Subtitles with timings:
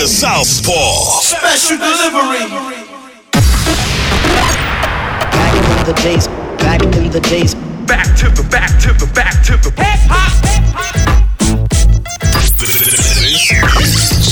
[0.00, 1.20] DJ the Southpaw.
[1.20, 2.40] Special delivery.
[5.30, 7.54] Back in the days, back in the days.
[7.86, 10.32] Back to the back to the back to the hip hop.
[12.32, 12.80] This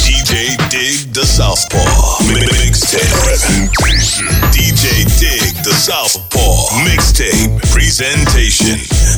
[0.08, 2.24] DJ Dig the Southpaw.
[2.32, 4.26] Mixtape presentation.
[4.52, 6.70] DJ Dig the Southpaw.
[6.88, 9.17] Mixtape presentation.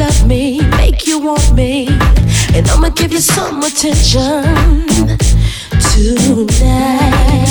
[0.00, 1.86] Love me, make you want me,
[2.54, 4.86] and I'ma give you some attention
[5.92, 7.48] tonight.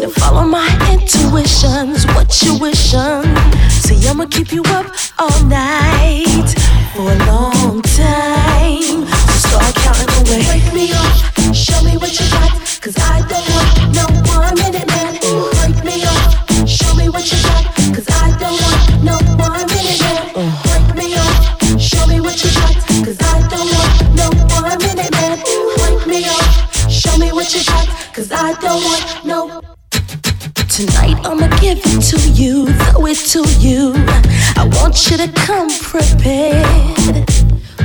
[0.00, 3.28] Now follow my intuitions, what you wishin'.
[3.68, 4.86] See, I'ma keep you up
[5.18, 6.48] all night
[6.94, 9.04] for a long time.
[9.28, 10.42] So start counting away.
[10.48, 14.88] Break me off, show me what you got, cause I don't want no one minute
[14.88, 15.21] man.
[28.34, 29.60] I don't want no
[30.68, 33.92] Tonight I'ma give it to you, throw it to you.
[34.56, 37.28] I want you to come prepared.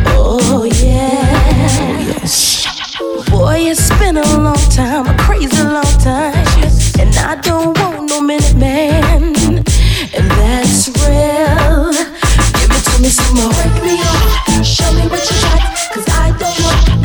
[0.07, 2.15] Oh yeah.
[2.15, 2.65] Yes.
[3.29, 6.33] Boy, it's been a long time, a crazy long time.
[6.97, 9.35] And I don't want no minute man.
[10.15, 11.91] And that's real.
[12.55, 13.51] Give it to me some more.
[13.51, 15.61] Break me off, show me what you got.
[15.93, 16.96] Cause I don't want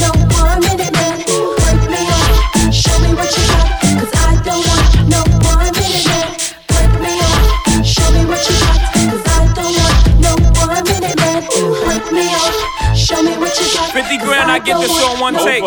[15.13, 15.63] on one no take.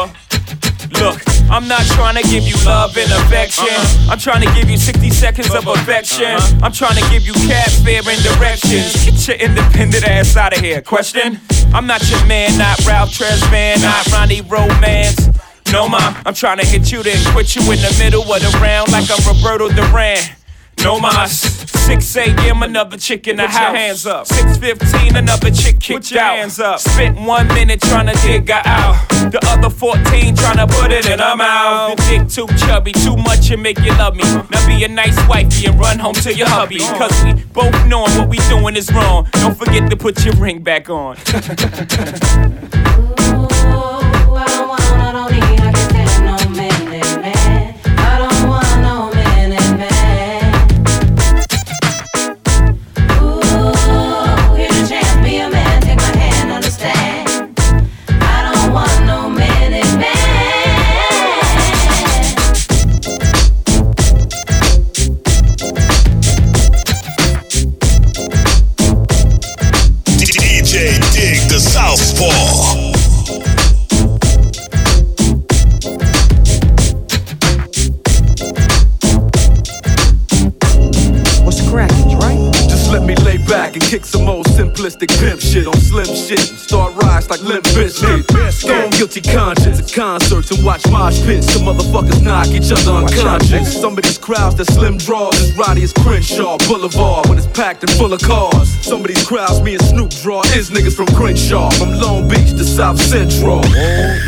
[1.01, 1.19] Look,
[1.49, 3.65] I'm not trying to give you love and affection.
[3.65, 4.11] Uh-uh.
[4.11, 5.73] I'm trying to give you 60 seconds of uh-uh.
[5.73, 6.25] affection.
[6.25, 6.59] Uh-huh.
[6.63, 8.93] I'm trying to give you cab fare and directions.
[9.05, 10.81] Get your independent ass out of here.
[10.81, 11.39] Question?
[11.73, 15.29] I'm not your man, not Ralph Tresvant, not Ronnie Romance.
[15.71, 18.57] No, ma, I'm trying to hit you, then quit you in the middle of the
[18.61, 20.23] round like I'm Roberto Duran.
[20.83, 21.64] No mas.
[21.85, 22.63] 6 a.m.
[22.63, 23.75] another chick in the house.
[23.75, 24.25] hands up.
[24.25, 26.37] 6:15 another chick kicked out.
[26.37, 26.79] Hands up.
[26.79, 29.07] Spent one minute trying to dig her out.
[29.31, 31.95] The other 14 trying to put it in her mouth.
[31.95, 34.23] The dick too chubby, too much and make you love me.
[34.23, 36.79] Now be a nice wifey and run home to your hubby.
[36.79, 39.27] Cause we both knowing what we doing is wrong.
[39.33, 41.17] Don't forget to put your ring back on.
[83.75, 88.51] and kick some old simplistic pimp shit on slim shit start rise like Limp Bizkit.
[88.51, 91.51] Stone guilty conscience at concerts and watch mosh pits.
[91.53, 93.79] Some motherfuckers knock each other unconscious.
[93.79, 97.83] Some of these crowds that slim draws as rowdy as Crenshaw Boulevard when it's packed
[97.83, 98.69] and full of cars.
[98.85, 102.51] Some of these crowds me and Snoop draw is niggas from Crenshaw, from Long Beach
[102.51, 103.61] to South Central.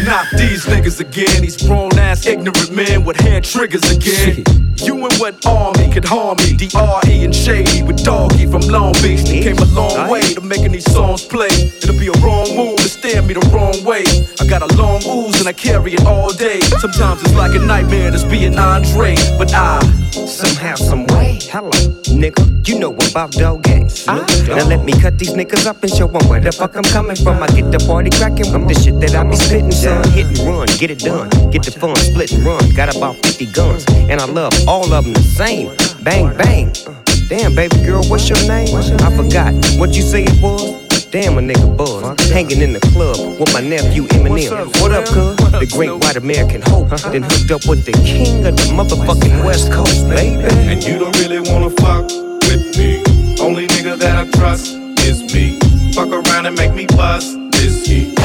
[0.06, 4.44] Not these niggas again, these grown ass ignorant men with hand triggers again.
[4.78, 6.54] You and what army could harm me?
[6.56, 9.24] DRE and Shady with Doggy from Long Beach.
[9.26, 11.54] They came a long way to making these songs play.
[11.82, 14.04] It'll be a wrong move to stare me the wrong way.
[14.40, 16.60] I got a long ooze and I carry it all day.
[16.80, 19.82] Sometimes it's like a nightmare just being Andre, but I
[20.26, 21.40] Somehow, some way.
[21.44, 21.70] Hello,
[22.10, 22.68] nigga.
[22.68, 24.06] You know about dog games.
[24.08, 24.26] Now
[24.68, 27.42] let me cut these niggas up and show 'em where the fuck I'm coming from.
[27.44, 30.04] I get the party cracking with the shit that I be spitting, son.
[30.12, 31.30] Hit and run, get it done.
[31.52, 32.70] Get the fun, split and run.
[32.74, 35.70] Got about 50 guns, and I love all of them the same.
[36.04, 36.74] Bang, bang.
[37.28, 38.74] Damn, baby girl, what's your name?
[38.74, 41.06] I forgot what you say it was.
[41.12, 42.30] Damn, a nigga buzz.
[42.30, 44.68] Hanging in the club with my nephew Eminem.
[44.82, 45.36] What up, cuz?
[45.52, 46.88] The great white American hope.
[46.90, 47.10] Huh?
[47.10, 50.42] Then hooked up with the king of the motherfucking West Coast, baby.
[50.72, 52.06] And you don't really wanna fuck
[52.48, 53.04] with me.
[53.42, 55.60] Only nigga that I trust is me.
[55.92, 58.17] Fuck around and make me bust this heat.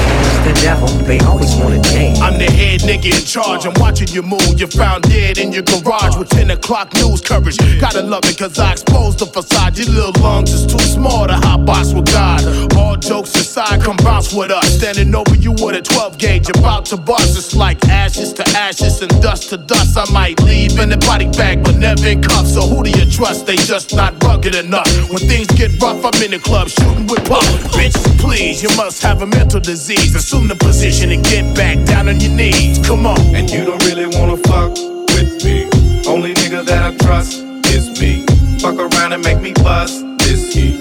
[0.43, 2.21] The devil, they always wanna dance.
[2.21, 3.65] I'm the head nigga in charge.
[3.65, 4.59] I'm watching you move.
[4.59, 7.59] You found dead in your garage with 10 o'clock news coverage.
[7.81, 9.79] Gotta love it, cause I exposed the facade.
[9.79, 12.43] Your little lungs is too small to hot box with God.
[12.77, 14.67] All jokes aside, come bounce with us.
[14.79, 17.39] Standing over you with a 12 gauge, about to bust.
[17.39, 19.97] It's like ashes to ashes and dust to dust.
[19.97, 22.55] I might leave in a body bag, but never in cuffs.
[22.55, 23.47] So who do you trust?
[23.47, 24.91] They just not rugged enough.
[25.09, 27.47] When things get rough, I'm in the club shooting with puff.
[27.79, 30.32] Bitches, please, you must have a mental disease.
[30.33, 32.79] Assume the position and get back down on your knees.
[32.87, 33.21] Come on.
[33.37, 34.71] And you don't really wanna fuck
[35.13, 35.69] with me.
[36.09, 38.25] Only nigga that I trust is me.
[38.59, 40.81] Fuck around and make me bust this heat.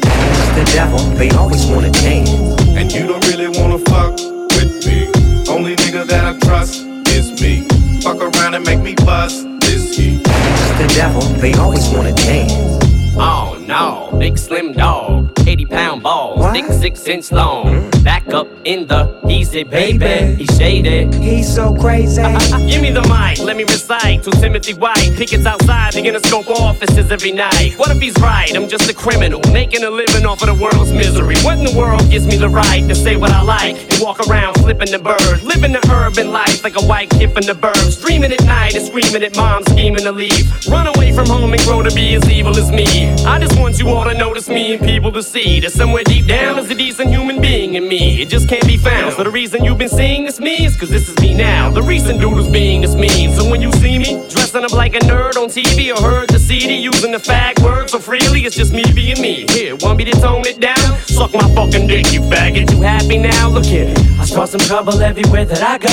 [0.56, 2.32] The devil, they always wanna dance.
[2.80, 4.16] And you don't really wanna fuck
[4.56, 5.12] with me.
[5.52, 7.68] Only nigga that I trust is me.
[8.00, 10.24] Fuck around and make me bust this heat.
[10.80, 12.54] The devil, they always wanna dance.
[13.18, 17.68] Oh no, big slim dog, 80 pound balls, thick six inch long.
[17.68, 18.04] Hmm?
[18.04, 20.36] Back up in the easy, baby.
[20.36, 21.14] He's shaded.
[21.14, 22.22] He's so crazy.
[22.70, 25.12] Give me the mic, let me recite to Timothy White.
[25.16, 27.76] Pickets outside, the Interscope offices every night.
[27.78, 28.54] What if he's right?
[28.54, 31.38] I'm just a criminal, making a living off of the world's misery.
[31.38, 34.20] What in the world gives me the right to say what I like and walk
[34.28, 35.44] around flipping the bird?
[35.44, 38.02] Living the urban life like a white kid from the burbs.
[38.02, 40.46] Dreaming at night and screaming at mom, scheming to leave.
[40.68, 43.14] Run away from home and grow to be as evil as me.
[43.24, 46.26] I just want you all to notice me and people to see that somewhere deep
[46.26, 48.20] down is a decent human being in me.
[48.22, 49.14] It just can't be found.
[49.14, 51.70] So the reason you've been seeing this me is cause this is me now.
[51.70, 53.32] The reason doodles being this mean.
[53.34, 56.40] So when you see me dressing up like a nerd on TV or heard the
[56.40, 59.46] CD using the fag word so freely, it's just me being me.
[59.50, 60.98] Here, want me to tone it down?
[61.06, 62.72] Suck my fucking dick, you faggot.
[62.72, 63.50] You happy now?
[63.50, 63.94] Look here.
[64.32, 65.90] I start some trouble everywhere that I go.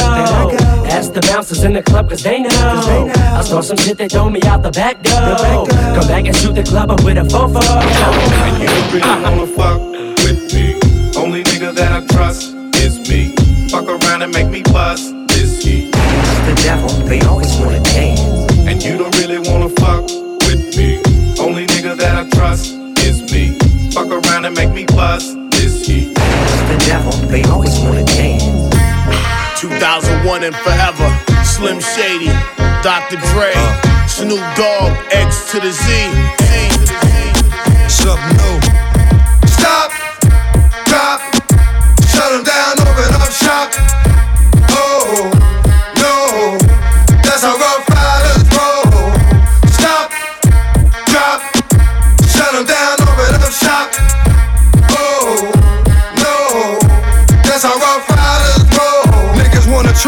[0.86, 2.48] Ask the bouncers in the club cause they know.
[2.48, 5.66] I start some shit they throw me out the back door.
[5.66, 7.58] Come back and shoot the club up with a fofo.
[7.58, 9.80] And you don't really wanna fuck
[10.22, 10.78] with me.
[11.18, 13.34] Only nigga that I trust is me.
[13.70, 15.90] Fuck around and make me bust this heat.
[15.90, 18.20] The devil, they always wanna dance.
[18.68, 20.04] And you don't really wanna fuck
[20.46, 21.02] with me.
[21.40, 22.70] Only nigga that I trust
[23.02, 23.58] is me.
[23.90, 26.14] Fuck around and make me bust this heat.
[26.14, 28.27] The devil, they always wanna dance.
[30.00, 31.08] 2001 and forever.
[31.42, 32.30] Slim Shady,
[32.82, 33.16] Dr.
[33.32, 33.52] Dre,
[34.06, 35.84] Snoop Dogg, X to the Z.
[37.88, 38.60] Something new.
[39.48, 39.90] Stop,
[40.86, 41.20] drop,
[42.12, 43.74] shut 'em down, open up shop.
[44.70, 45.30] Oh,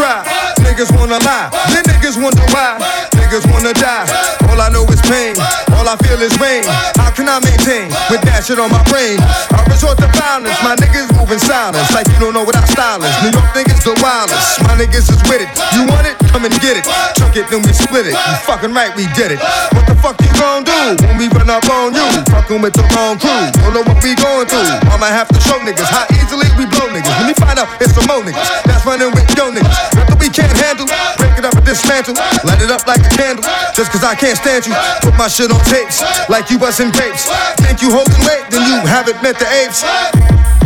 [0.01, 0.23] try,
[0.65, 3.10] niggas wanna lie, then niggas wonder why.
[3.31, 4.03] Niggas wanna die,
[4.51, 5.39] all I know is pain,
[5.71, 6.67] all I feel is rain.
[6.99, 9.23] How can I maintain with that shit on my brain?
[9.55, 12.99] I resort to violence, my niggas moving silence, like you don't know what our style
[12.99, 13.15] is.
[13.23, 15.47] New York niggas the wildest, my niggas is with it.
[15.71, 16.19] You want it?
[16.27, 16.83] Come and get it.
[17.15, 18.19] Chuck it, then we split it.
[18.19, 19.39] You fucking right, we did it.
[19.71, 22.03] What the fuck you gon' do when we run up on you?
[22.35, 24.67] Fucking with the wrong crew, don't know what we going through.
[24.91, 27.15] I might have to show niggas how easily we blow niggas.
[27.23, 29.79] When we find out it's some more niggas that's running with yo niggas.
[29.95, 33.45] Nothing we can't handle, break it up and dismantle, light it up like a candle.
[33.77, 34.73] Just cause I can't stand you,
[35.05, 37.29] put my shit on tapes like you bustin' grapes.
[37.61, 39.85] Think you holding weight, then you haven't met the apes.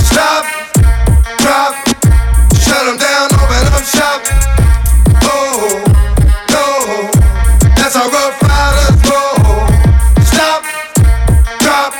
[0.08, 0.44] Stop,
[1.44, 1.74] drop,
[2.56, 4.20] shut 'em down, open up shop.
[5.28, 5.84] Oh,
[6.56, 6.68] no,
[7.76, 9.68] that's how rough riders roll.
[10.24, 10.62] Stop,
[11.60, 11.92] drop,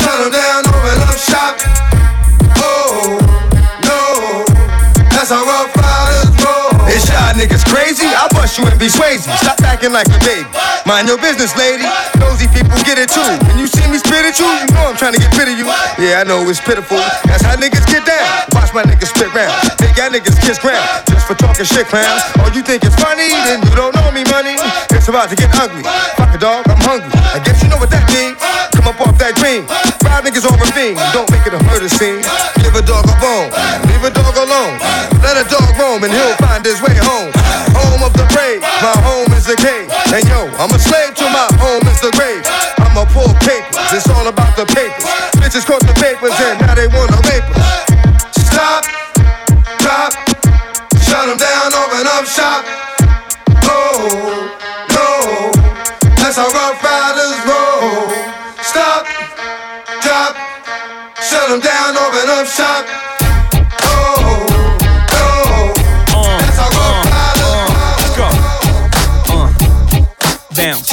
[0.00, 1.54] shut 'em down, open up shop.
[2.56, 3.20] Oh,
[3.84, 4.00] no,
[5.12, 6.88] that's how rough riders roll.
[6.88, 8.08] Is y'all niggas crazy?
[8.16, 9.28] I'll you and be swayzy.
[9.42, 10.46] Stop acting like a baby.
[10.86, 11.84] Mind your business, lady.
[12.22, 13.26] Nosy people get it too.
[13.50, 15.56] When you see me spit at you, you know I'm trying to get rid of
[15.58, 15.66] you.
[15.98, 17.02] Yeah, I know it's pitiful.
[17.28, 18.24] That's how niggas get down.
[18.54, 19.52] Watch my niggas spit round.
[19.82, 21.07] Make y'all niggas kiss ground.
[21.28, 22.24] For talking shit, clowns.
[22.40, 23.28] Oh, you think it's funny?
[23.44, 24.56] Then you don't know me, money.
[24.96, 25.84] It's about to get ugly.
[26.16, 27.12] Fuck a dog, I'm hungry.
[27.36, 28.40] I guess you know what that means.
[28.72, 29.68] Come up off that green.
[30.00, 30.96] Five niggas on ravine.
[31.12, 32.24] Don't make it a murder scene.
[32.64, 33.52] Give a dog a bone.
[33.92, 34.80] Leave a dog alone.
[35.20, 37.28] Let a dog roam and he'll find his way home.
[37.76, 38.64] Home of the brave.
[38.80, 39.92] My home is the cave.
[40.16, 42.40] And yo, I'm a slave to my home is the grave.
[42.80, 43.76] I'm a poor papers.
[43.92, 45.04] It's all about the papers.
[45.36, 48.07] Bitches caught the papers and now they wanna rape us.
[51.98, 52.64] Open up shop.
[53.64, 54.54] Oh,
[54.94, 55.50] no,
[56.16, 58.08] that's how rough riders roll.
[58.62, 59.06] Stop,
[60.02, 60.36] drop,
[61.20, 62.86] shut 'em down, open up shop.
[63.82, 64.46] Oh,
[65.12, 65.72] no,
[66.38, 68.38] that's how rough riders roll.
[70.54, 70.90] bounce,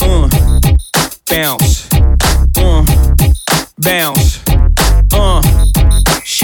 [0.00, 0.28] uh,
[1.28, 1.88] bounce,
[2.56, 2.84] uh,
[3.78, 4.43] bounce, uh,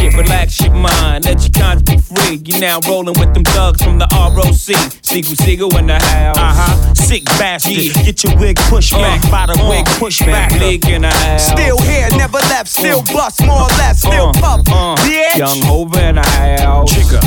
[0.01, 2.37] shit, relax your mind, let your conscience be free.
[2.45, 4.93] You now rolling with them thugs from the ROC.
[5.05, 6.37] Sigel, Sigel in the house.
[6.39, 6.95] Uh huh.
[6.95, 7.73] Sick bastard.
[7.77, 8.03] Yeah.
[8.05, 10.51] Get your wig pushed back by the wig push back.
[10.59, 11.47] Big in the house.
[11.49, 14.61] Still here, never left, still bust, more or less, still Uh, puff.
[14.69, 15.37] uh, Bitch.
[15.37, 16.93] Young Hova in the house.
[16.93, 17.21] Trigger.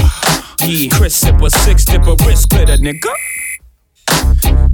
[0.65, 0.89] Yeah.
[0.98, 3.12] Chris sipper, six dip a wrist splitter, nigga.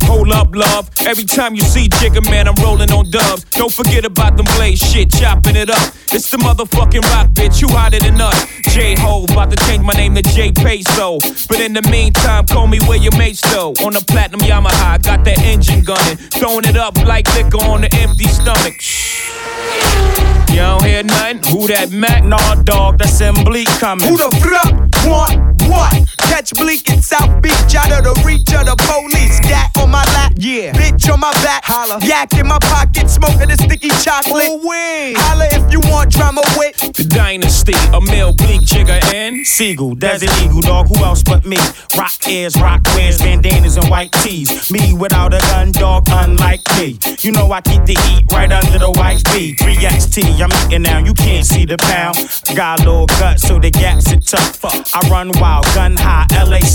[0.09, 0.89] Hold up, love.
[1.05, 3.43] Every time you see Jigga, man, I'm rolling on dubs.
[3.51, 5.93] Don't forget about them blade shit, chopping it up.
[6.11, 7.61] It's the motherfucking rock, bitch.
[7.61, 8.47] You hotter than us.
[8.73, 11.19] J Ho, about to change my name to J Peso.
[11.47, 13.73] But in the meantime, call me where your mates though.
[13.85, 16.17] On the platinum Yamaha, got that engine gunning.
[16.17, 18.81] Throwing it up like liquor on the empty stomach.
[18.81, 19.29] Shh.
[20.49, 21.43] You don't hear nothing?
[21.53, 22.23] Who that Mac?
[22.23, 24.07] Nah, dog, that's in Bleek coming.
[24.07, 26.08] Who the fuck want what?
[26.27, 29.39] Catch Bleek in South Beach, out of the reach of the police.
[29.41, 30.73] Gat on my lap, Yeah.
[30.73, 31.99] Bitch on my back, Holla.
[32.05, 34.49] Yak in my pocket, smoking a sticky chocolate.
[34.49, 35.13] Ooh, wee.
[35.15, 36.77] Holla if you want drama with.
[36.93, 41.57] The Dynasty, a male Bleek Jigga and Sigel, Desert Eagle, dog, who else but me?
[41.97, 44.71] Rock ears, rock wears, bandanas and white tees.
[44.71, 46.97] Me without a gun, dog, unlike me.
[47.21, 49.55] You know I keep the heat right under the white V.
[49.55, 52.17] 3XT, I'm eating now, you can't see the pound.
[52.55, 54.63] Got a little gut, so the gaps are tough.
[54.95, 56.68] I run wild, gun high, LA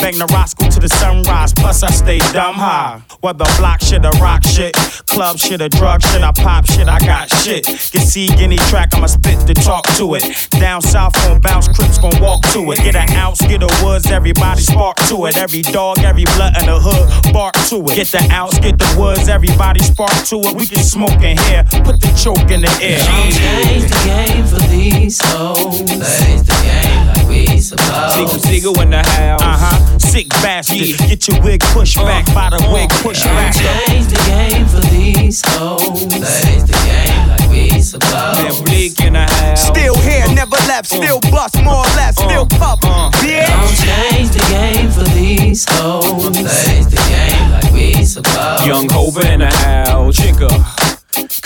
[0.00, 0.10] style.
[0.10, 3.00] Bang the Roscoe to the sunrise, plus I stay dumb high.
[3.20, 4.74] Whether block shit or rock shit,
[5.06, 7.66] club shit or drug shit, I pop shit, I got shit.
[7.66, 10.48] Get see any track, I'ma spit to talk to it.
[10.52, 12.78] Down south gon' bounce, crips gon' walk to it.
[12.78, 15.36] Get an ounce, get a woods, everybody spark to it.
[15.36, 17.96] Every dog, every blood in the hood, bark to it.
[17.96, 20.56] Get the ounce, get the woods, everybody spark to it.
[20.56, 23.00] We can smoke in here, put the choke in the air.
[23.00, 25.82] Change the game for these hoes.
[25.82, 28.14] Plays the game like we supposed.
[28.14, 29.42] Sigel, Sigel in the house.
[29.42, 29.89] Uh huh.
[29.98, 30.96] Sick bastard.
[31.08, 33.54] Get your wig pushed back by the wig push back.
[33.54, 36.06] Change the game for these hoes.
[36.06, 38.42] Plays the game like we supposed.
[38.42, 39.66] Man, Bleek in the house.
[39.66, 40.96] Still here, never left, uh.
[40.96, 42.28] still bust, more or less, uh.
[42.28, 42.80] still puff.
[42.82, 43.10] Uh.
[43.10, 46.30] Don't change the game for these hoes.
[46.30, 48.66] Plays the game like we supposed.
[48.66, 50.18] Young Hova in the house.
[50.18, 50.89] Jigga.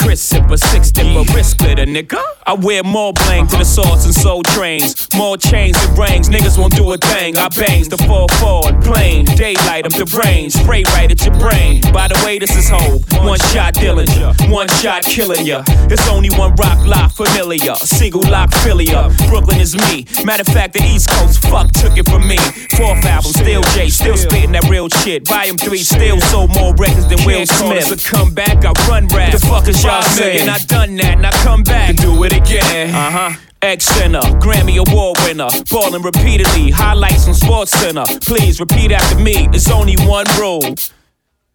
[0.04, 2.22] Chris sipper, six dipper, wrist splitter, nigga.
[2.46, 5.08] I wear more bling to the sauce and soul trains.
[5.16, 7.38] More chains and rings, niggas won't do a thing.
[7.38, 9.24] I bangs the 4 4 plain.
[9.24, 10.50] Daylight, I'm the brain.
[10.50, 11.80] Spray right at your brain.
[11.90, 13.00] By the way, this is Hope.
[13.24, 15.64] One shot Dillinger, one shot killing ya.
[15.88, 17.74] It's only one rock lock familiar.
[17.76, 19.08] Single lock Philia.
[19.30, 20.04] Brooklyn is me.
[20.22, 22.36] Matter of fact, the East Coast fuck took it from me.
[22.76, 25.26] Fourth album, still J, still spitting that real shit.
[25.26, 27.88] Volume 3, still sold more records than Will Smith.
[27.88, 29.32] A comeback, I run rap.
[29.32, 30.48] The fuck is y'all saying?
[30.48, 32.94] I done that, and I come back and do it again.
[32.94, 33.36] Uh huh.
[33.62, 38.04] X Center, Grammy Award winner, ballin' repeatedly, highlights on Sports Center.
[38.20, 39.48] Please repeat after me.
[39.50, 40.74] There's only one rule.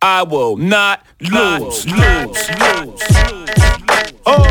[0.02, 3.50] I will not lose, lose, lose, lose.
[4.26, 4.50] Oh,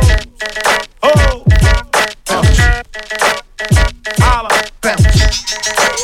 [1.03, 1.45] oh.
[4.81, 5.05] Bounce,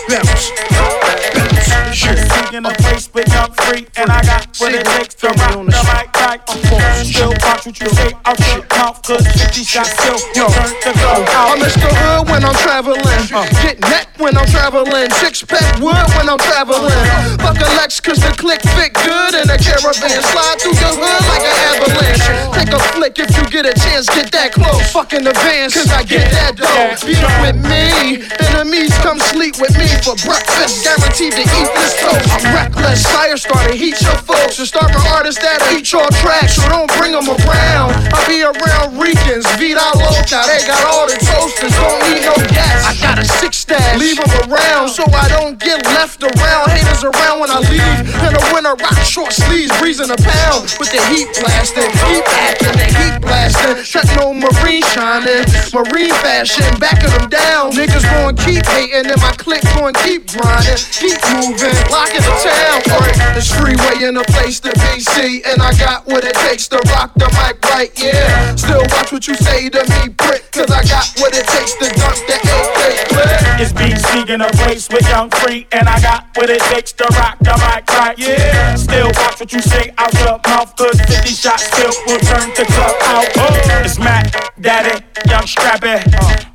[0.09, 0.53] bounce, bounce.
[1.95, 2.13] Sure.
[2.53, 5.93] in a place but young free, and I got what it takes to rock the
[5.95, 7.13] mic like I'm forced.
[7.13, 10.93] Still watch what you say out your mouth, cause 50 shots still Yo, turn the
[10.97, 11.89] glow I'm Mr.
[11.93, 13.05] Hood when I'm traveling.
[13.05, 13.45] Uh.
[13.61, 15.11] Get neck when I'm traveling.
[15.21, 17.05] Six pack wood when I'm traveling.
[17.45, 20.17] Fuck a Lex cause the click fit good in a caravan.
[20.33, 22.27] Slide through your hood like an avalanche.
[22.57, 24.09] Take a flick if you get a chance.
[24.09, 24.81] Get that close.
[24.93, 26.97] Fuck in advance cause I get that dough.
[27.05, 27.15] Be
[27.45, 28.25] with me.
[28.49, 30.85] Enemies come sleep with me for breakfast.
[30.85, 32.29] Guaranteed to eat this toast.
[32.33, 33.05] I'm reckless.
[33.13, 33.75] Fire starter.
[33.75, 34.34] Heat your folks.
[34.57, 35.59] And start my artists that
[35.91, 36.63] your tracks.
[36.63, 37.91] So don't bring them around.
[38.15, 38.95] I be around
[39.35, 39.47] Ricans.
[39.59, 40.47] Vida Loca.
[40.47, 41.75] They got all the toasters.
[41.75, 42.87] Don't need no gas.
[42.87, 43.99] I got a six stash.
[43.99, 46.71] Leave them around so I don't get left around.
[46.71, 47.99] Haters around when I leave.
[48.27, 49.73] In the winter, rock short sleeves.
[49.79, 51.91] Breezing a pound with the heat blasting.
[52.07, 52.77] Heat acting.
[52.79, 53.77] The heat blasting.
[53.83, 55.45] Techno marine shining.
[55.75, 56.71] Marine fashion.
[56.79, 57.73] Backing them down.
[57.73, 59.11] Niggas going keep hating.
[59.11, 60.79] And my clique going keep grinding.
[60.95, 61.75] Keep moving.
[61.91, 62.79] Locking the town.
[62.87, 63.35] Right.
[63.35, 65.01] This freeway in a place to be.
[65.01, 67.91] See, and I got what it takes to rock the mic right.
[67.99, 68.55] Yeah.
[68.55, 70.51] Still watch what you say to me, prick.
[70.53, 73.61] Cause I got what it takes to dump the clip.
[73.61, 77.05] It's BC in a place with young free, and I got what it takes to
[77.17, 78.19] rock the mic right.
[78.19, 82.51] Yeah, still watch what you say out your mouth, cause 50 shots still will turn
[82.55, 83.27] the club out.
[83.37, 86.05] Oh, it's Mac, Daddy, Young Scrappy.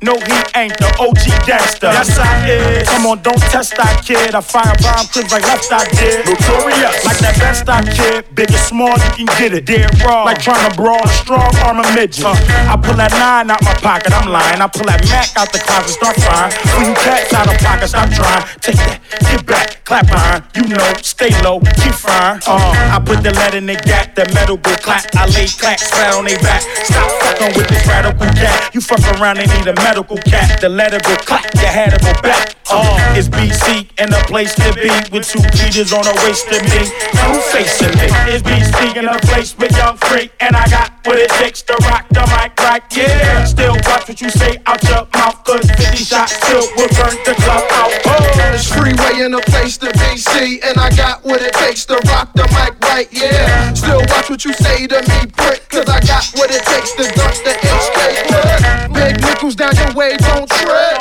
[0.02, 1.92] No, he ain't the OG gangster.
[1.92, 2.88] Yes, I is.
[2.88, 4.34] Come on, don't test that kid.
[4.34, 6.24] I fire bomb clips like left I did.
[6.24, 7.04] Notorious.
[7.04, 8.24] Like that best I kid.
[8.34, 9.66] Big or small, you can get it.
[9.66, 10.24] Dead wrong.
[10.24, 12.24] Like trying to brawl a strong arm a midget.
[12.24, 12.32] Uh,
[12.68, 14.60] I pull that nine out my pocket, I'm lying.
[14.60, 16.52] I pull that Mac out the closet, start firing.
[16.76, 18.44] When you cats out of pocket, stop trying.
[18.60, 20.44] Take that, get back, clap iron.
[20.54, 22.42] You know, stay low, keep firing.
[22.46, 25.06] Uh, I put the lead in the gap, the metal go clap.
[25.16, 26.62] I lay clacks flat on they back.
[26.84, 28.74] Stop fucking with this radical cat.
[28.74, 30.60] You fuck around they need a medical cat.
[30.60, 32.56] The letter go clap, you had to go back.
[32.70, 36.62] Oh, it's BC and a place to be with two Peters on a waist of
[36.70, 36.86] me.
[36.86, 38.06] Two facing me.
[38.30, 41.74] It's BC in a place with young freak, and I got what it takes to
[41.90, 42.82] rock the mic right.
[42.96, 47.16] Yeah, still watch what you say out your mouth, cause 50 shots still will burn
[47.24, 47.92] the club out.
[48.06, 51.94] Oh, it's freeway in a place to BC, and I got what it takes to
[52.08, 53.08] rock the mic right.
[53.12, 56.92] Yeah, still watch what you say to me, prick, cause I got what it takes
[56.98, 58.94] to dunk the HK.
[58.94, 60.98] Big nickels down your way, don't trip.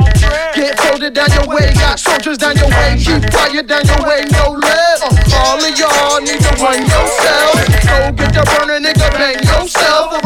[0.55, 4.25] Get folded down your way, got soldiers down your way, keep fire down your way,
[4.31, 5.01] no less.
[5.03, 7.53] Uh, all of y'all need to run yourself.
[7.85, 10.19] Go get the burner, nigga, bang yourself.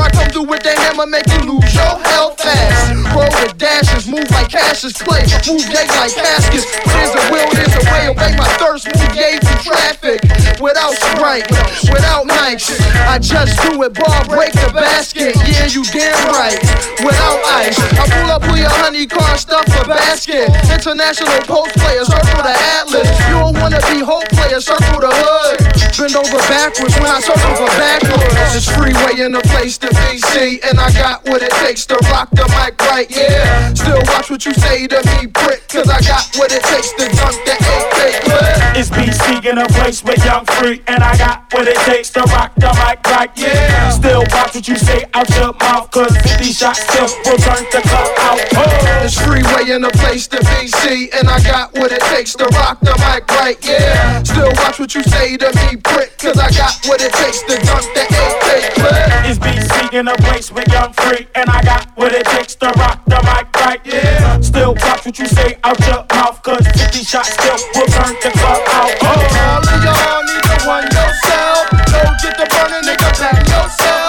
[0.94, 2.94] Hammer, make you lose your health fast.
[3.14, 6.66] Roll with dashes, move like Cassius play, move gay like caskets.
[6.86, 10.22] There's a will, there's a way, obey my thirst, move gay through traffic.
[10.62, 11.50] Without Sprite,
[11.90, 12.70] without nights,
[13.10, 15.36] I just do it, ball, break the basket.
[15.46, 16.58] Yeah, you damn right.
[17.02, 20.50] Without ice, I pull up with your honey car, stuff a basket.
[20.70, 23.10] International post players, circle the atlas.
[23.30, 25.58] You don't wanna be hope players, circle the hood.
[25.98, 28.58] Bend over backwards when I circle for backwards.
[28.58, 31.96] It's freeway in the place to be see, and I got what it takes to
[32.12, 33.08] rock the mic right.
[33.10, 36.92] Yeah, still watch what you say to me, prick, cause I got what it takes
[36.94, 38.76] to dunk the AK clip.
[38.76, 42.22] It's BC in a place with young freak, and I got what it takes to
[42.34, 43.32] rock the mic right.
[43.36, 47.64] Yeah, still watch what you say out your mouth, cause 50 shots still will turn
[47.72, 48.40] the club out.
[48.56, 49.06] Oh.
[49.06, 52.46] It's freeway in a place to be see, and I got what it takes to
[52.58, 53.58] rock the mic right.
[53.64, 57.42] Yeah, still watch what you say to me, prick, cause I got what it takes
[57.44, 58.94] to dunk the AK clip.
[59.30, 62.68] It's BC in a place with young free, and I got what it takes to
[62.82, 63.80] rock the mic right.
[63.86, 68.14] Yeah, still watch what you say out your mouth, cause 50 shots still will turn
[68.26, 68.92] the club out.
[69.02, 69.08] Oh.
[69.08, 71.64] All of y'all need to run yourself.
[71.94, 74.03] Go get the burner, nigga, bang yourself.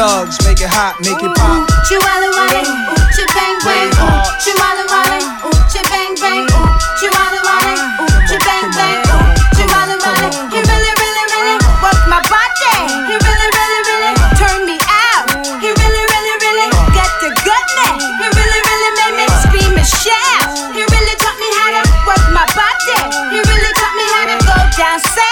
[0.00, 1.68] Thugs, make it hot, make it pop.
[1.84, 5.52] Chihuahua wale, ooh, chi bang bang, ooh, chihuahua wale, ooh,
[5.92, 8.08] bang bang, ooh, chihuahua wale, ooh,
[8.40, 8.96] bang bang,
[9.60, 10.32] chihuahua wale.
[10.48, 12.72] He really, really, really work my body.
[13.12, 15.36] He really, really, really turn me out.
[15.60, 18.00] He really, really, really got the goodness.
[18.00, 20.48] He really, really made me scream and shout.
[20.72, 22.96] He really taught me how to work my body.
[23.36, 25.29] He really taught me how to go down south.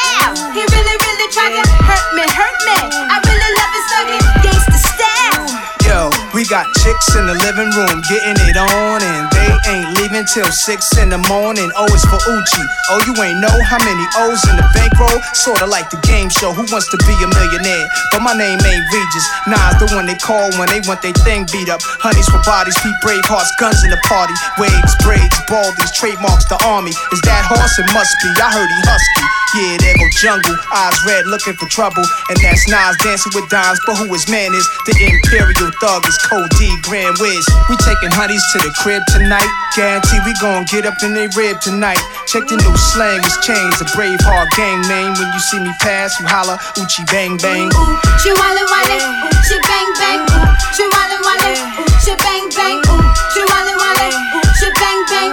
[6.49, 10.97] Got chicks in the living room getting it on, and they ain't leaving till six
[10.99, 11.71] in the morning.
[11.77, 12.65] Oh, it's for Uchi.
[12.91, 15.23] Oh, you ain't know how many O's in the bankroll?
[15.33, 16.53] Sorta like the game show.
[16.53, 17.87] Who wants to be a millionaire?
[18.13, 19.27] But my name ain't Regis.
[19.47, 21.81] Nah, the one they call when they want their thing beat up.
[22.03, 24.35] Honeys for bodies, beat brave hearts, guns in the party.
[24.59, 26.93] Waves, braids, baldies, trademarks, the army.
[27.13, 27.79] Is that horse?
[27.79, 28.29] It must be.
[28.39, 29.27] I heard he husky.
[29.57, 30.57] Yeah, there go jungle.
[30.77, 32.05] Eyes red, looking for trouble.
[32.29, 33.81] And that's Nas dancing with dimes.
[33.87, 34.67] But who his man is?
[34.85, 37.45] The Imperial Thug is Code D, Grand Wiz.
[37.69, 39.45] We taking honeys to the crib tonight.
[39.77, 42.01] Guarantee we gon' get up in they rib tonight.
[42.25, 43.77] Check the new slang, it's changed.
[43.85, 45.13] A brave heart gang name.
[45.13, 47.69] When you see me pass, you holla, Uchi bang bang.
[48.25, 50.21] Chihuahua wale, ooh, chi bang bang,
[50.73, 52.81] chihuahua wale, ooh, chi bang bang,
[53.37, 55.33] chihuahua wale, ooh, chi bang bang,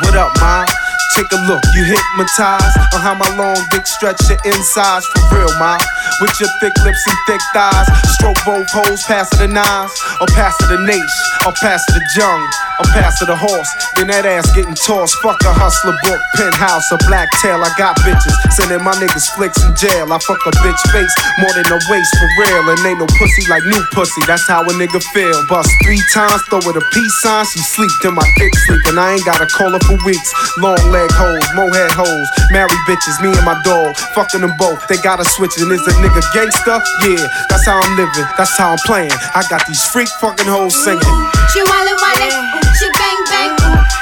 [0.00, 0.81] what up, ma?
[1.12, 5.52] Take a look, you hypnotized on how my long dick stretch your insides for real,
[5.60, 5.76] ma.
[6.24, 7.84] With your thick lips and thick thighs,
[8.16, 12.00] stroke both holes, pass it the nines, or pass it the nation, or pass it
[12.00, 12.40] the jung,
[12.80, 13.68] or pass it the horse.
[13.96, 15.20] Then that ass getting tossed.
[15.20, 17.60] Fuck a hustler book, penthouse, a black tail.
[17.60, 20.08] I got bitches sending my niggas flicks in jail.
[20.08, 23.44] I fuck a bitch face more than a waist for real, and ain't no pussy
[23.52, 24.24] like new pussy.
[24.24, 25.36] That's how a nigga feel.
[25.52, 27.44] Bust three times, throw it a peace sign.
[27.52, 30.30] She sleep, then my dick sleep, and I ain't gotta call her for weeks.
[30.56, 34.78] Long leg hoes, mohead hoes, married bitches, me and my dog, fucking them both.
[34.86, 36.78] They gotta switch, and is a nigga gangster?
[37.02, 39.12] Yeah, that's how I'm living, that's how I'm playing.
[39.34, 41.02] I got these freak fucking hoes singing.
[41.50, 43.52] Chihuahua wale, ooh, she bang bang,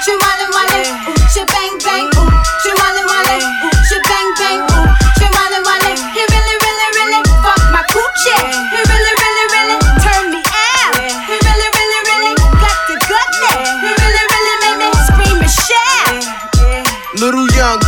[0.04, 2.28] chihuahua wale, ooh, chi bang bang, ooh,
[2.60, 3.19] chihuahua wale,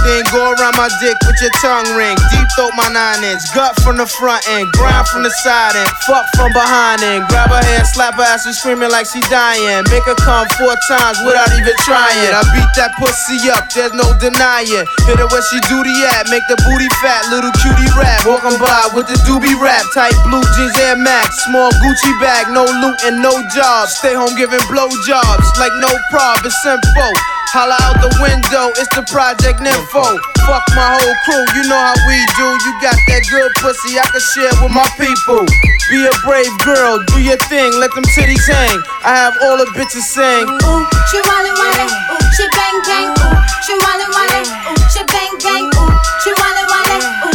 [0.06, 2.16] thing go around my dick with your tongue ring.
[2.32, 3.42] Deep throat my nine inch.
[3.52, 4.70] Gut from the front end.
[4.72, 5.90] Grind from the side end.
[6.06, 7.26] Fuck from behind end.
[7.28, 9.84] Grab her hand, slap her ass and screaming like she dying.
[9.90, 12.32] Make her come four times without even trying.
[12.32, 14.86] I beat that pussy up, there's no denying.
[15.04, 16.28] Hit her where she do duty at.
[16.28, 17.26] Make the booty fat.
[17.32, 18.22] Little cutie rap.
[18.26, 19.82] Walking by with the doobie rap.
[19.94, 21.44] Tight blue jeans, Air Max.
[21.48, 22.52] Small Gucci bag.
[22.52, 23.88] No loot and no job.
[23.88, 25.46] Stay home giving blow jobs.
[25.58, 26.44] Like no prob.
[26.44, 27.31] It's simple.
[27.50, 30.06] Holla out the window, it's the Project Nympho.
[30.46, 32.46] Fuck my whole crew, you know how we do.
[32.64, 35.44] You got that good pussy I can share with my people.
[35.90, 38.78] Be a brave girl, do your thing, let them titties hang.
[39.04, 40.46] I have all the bitches sing.
[40.48, 45.34] Ooh, she wallin' wallin', ooh, she bang bang, ooh, she wallin' wallin', ooh, she bang
[45.44, 45.92] bang, ooh,
[46.24, 47.31] she wallin' wallin', ooh,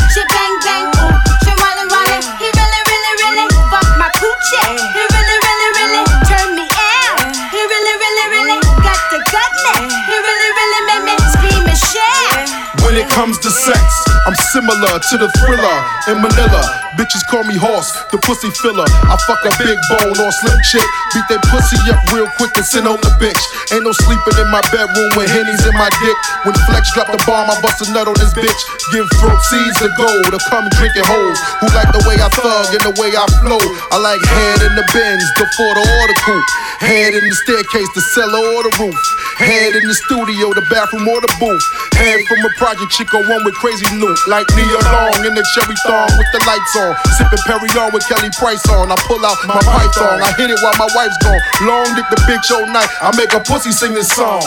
[13.17, 15.77] comes to sex, I'm similar to the thriller
[16.11, 16.59] in Manila.
[16.99, 18.83] Bitches call me horse, the pussy filler.
[18.83, 20.83] I fuck a big bone or slim chick.
[21.15, 23.39] Beat that pussy up real quick and send on the bitch.
[23.71, 26.17] Ain't no sleeping in my bedroom with hennies in my dick.
[26.43, 28.61] When Flex drop the bomb, I bust a nut on this bitch.
[28.91, 31.39] Give throat seeds of gold to come drinking hoes.
[31.63, 33.63] Who like the way I thug and the way I flow.
[33.95, 36.51] I like head in the bins, the Ford or the coupe.
[36.83, 38.99] Head in the staircase, the cellar or the roof.
[39.39, 41.65] Head in the studio, the bathroom or the booth.
[41.93, 44.16] Head from a project chick or one with crazy loot.
[44.25, 46.97] Like Nia Long in the cherry thong with the lights on.
[47.17, 48.91] Sipping Perignon with Kelly Price on.
[48.91, 50.23] I pull out my python.
[50.23, 51.39] I hit it while my wife's gone.
[51.61, 52.89] Long dick the bitch all night.
[53.01, 54.41] I make a pussy sing this song.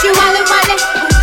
[0.00, 1.13] She wallin' wallin',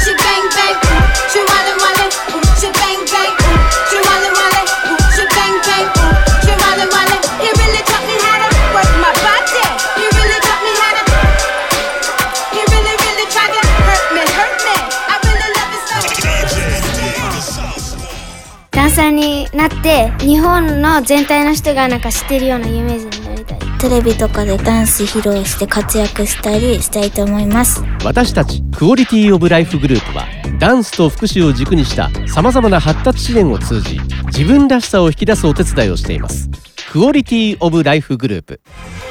[19.02, 23.60] ダンサーになって日本の全体の人がなんか知ってるような有名人になりたい。
[23.80, 27.84] テレビとかでダンス披露して活躍したりしたいと思います。
[28.06, 30.26] 私たちクオリティオブライフグループは
[30.60, 38.61] ダンスと福祉を軸にしたさまざまな発達支援を通じ自分らしさを引き出すお手伝いをしていますクオリティオブライフグループ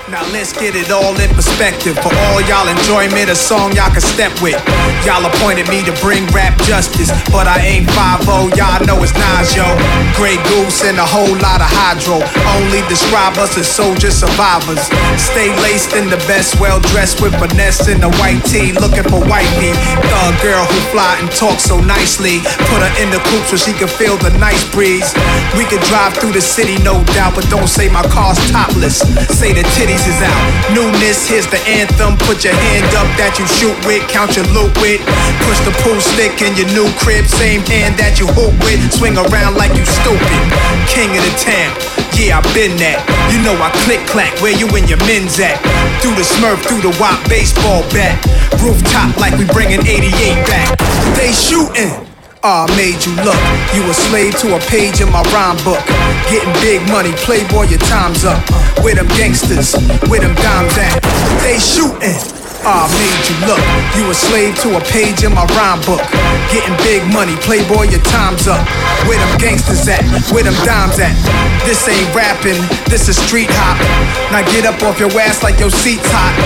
[0.06, 1.97] Now let's get it all in perspective.
[1.97, 4.54] For all y'all enjoyment, a song y'all can step with.
[5.01, 9.58] Y'all appointed me to bring rap justice, but I ain't 5 y'all know it's Nas,
[9.58, 9.65] yo.
[10.13, 12.21] Grey Goose and a whole lot of hydro.
[12.54, 14.78] Only describe us as soldier survivors.
[15.17, 19.25] Stay laced in the best, well dressed with finesse in the white tee, looking for
[19.25, 19.73] wifey.
[20.06, 22.45] Thug girl who fly and talk so nicely.
[22.69, 25.10] Put her in the coupe so she can feel the nice breeze.
[25.58, 28.98] We could drive through the city, no doubt, but don't say my car's topless.
[29.30, 30.42] Say the titties is out.
[30.74, 32.18] Newness, here's the anthem.
[32.26, 34.98] Put your hand up that you shoot with, count your loot with.
[35.46, 38.83] Push the pool stick in your new crib, same hand that you hoop with.
[38.90, 40.42] Swing around like you stupid.
[40.90, 41.70] King of the town.
[42.18, 43.06] Yeah, I been that.
[43.30, 45.62] You know I click clack where you and your men's at.
[46.02, 48.18] Through the smurf, through the wop baseball bat.
[48.59, 50.11] Rooftop like we bringing 88
[50.50, 50.74] back.
[51.14, 52.10] They shooting.
[52.42, 53.37] Ah, made you look.
[53.74, 55.85] You a slave to a page in my rhyme book.
[56.31, 58.40] Getting big money, playboy, your time's up.
[58.83, 59.74] Where them gangsters,
[60.09, 61.03] where them dimes at?
[61.42, 62.39] They shooting.
[62.62, 63.62] Ah, made you look.
[63.96, 66.05] You a slave to a page in my rhyme book.
[66.53, 68.61] Getting big money, playboy, your time's up.
[69.09, 70.05] Where them gangsters at?
[70.29, 71.16] Where them dimes at?
[71.64, 72.61] This ain't rapping,
[72.92, 73.81] this is street hop.
[74.29, 76.37] Now get up off your ass like your seat's hot.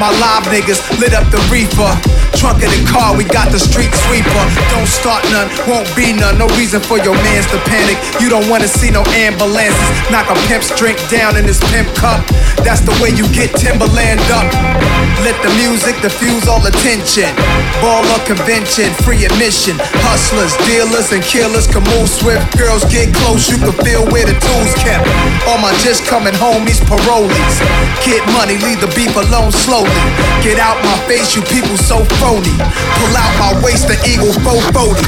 [0.00, 1.92] My live niggas lit up the reefer.
[2.36, 4.44] Trunk of the car, we got the street sweeper.
[4.72, 6.38] Don't start none, won't be none.
[6.38, 7.98] No reason for your mans to panic.
[8.22, 9.88] You don't wanna see no ambulances.
[10.08, 12.24] Knock a pimp's drink down in his pimp cup.
[12.64, 14.48] That's the way you get Timberland up.
[15.26, 17.28] Let the music diffuse all attention.
[17.82, 19.74] Baller convention, free admission.
[20.06, 22.46] Hustlers, dealers, and killers can move swift.
[22.56, 25.04] Girls get close, you can feel where the tools kept.
[25.50, 27.56] All my just coming homies, parolees.
[28.06, 29.90] Get money, leave the beef alone slowly.
[30.46, 32.54] Get out my face, you people so phony.
[33.02, 35.02] Pull out my waist, the eagle 440.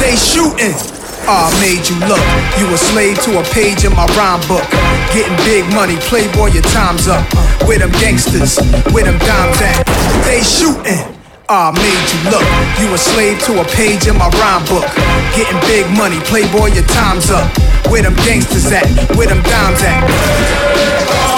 [0.00, 0.97] They shooting.
[1.30, 2.24] Ah, made you look.
[2.56, 4.64] You a slave to a page in my rhyme book.
[5.12, 7.20] Getting big money, playboy, your time's up.
[7.68, 8.56] Where them gangsters,
[8.96, 9.84] where them dimes at?
[10.24, 11.04] They shooting.
[11.50, 12.48] Ah, made you look.
[12.80, 14.88] You a slave to a page in my rhyme book.
[15.36, 17.44] Getting big money, playboy, your time's up.
[17.92, 18.88] Where them gangsters at?
[19.12, 21.37] Where them dimes at?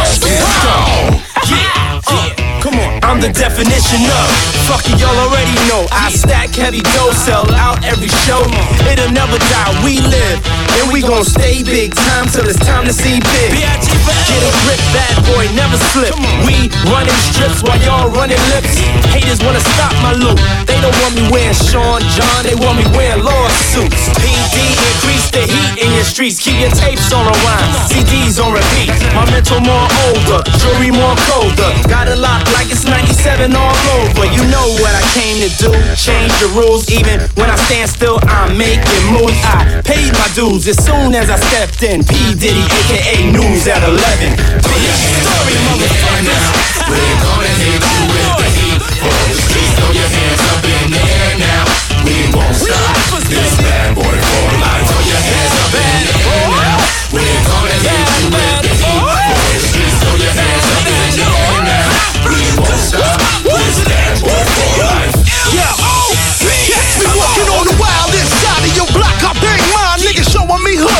[3.29, 4.25] definition of
[4.65, 5.85] fucking y'all already know.
[5.91, 8.41] I stack heavy dough, sell out every show.
[8.89, 10.39] It'll never die, we live.
[10.81, 13.51] And we gon' stay big time till it's time to see big.
[13.51, 16.15] Get a grip, bad boy, never slip.
[16.47, 18.79] We running strips while y'all running lips.
[19.11, 20.39] Haters wanna stop my loot.
[20.65, 24.07] They don't want me wearing Sean John, they want me wearing lawsuits.
[24.23, 26.39] PD, increase the heat in your streets.
[26.39, 28.89] Keep your tapes on rewind, CDs on repeat.
[29.13, 31.69] My mental more older, jewelry more colder.
[31.91, 34.23] Got a lock like it's 97 all over.
[34.23, 35.71] You know what I came to do.
[35.99, 39.35] Change the rules, even when I stand still, I'm making moves.
[39.43, 42.07] I paid my dues as soon as I stepped in.
[42.07, 42.15] P.
[42.39, 43.99] Diddy, aka News at 11.
[43.99, 44.95] Big
[45.27, 46.45] story, motherfuckers.
[46.87, 48.79] We're gonna hit you with the heat.
[48.79, 51.63] Throw your hands up in the air now.
[52.07, 52.95] We won't stop.
[53.27, 54.87] This bad boy for life.
[54.87, 55.90] Throw your hands up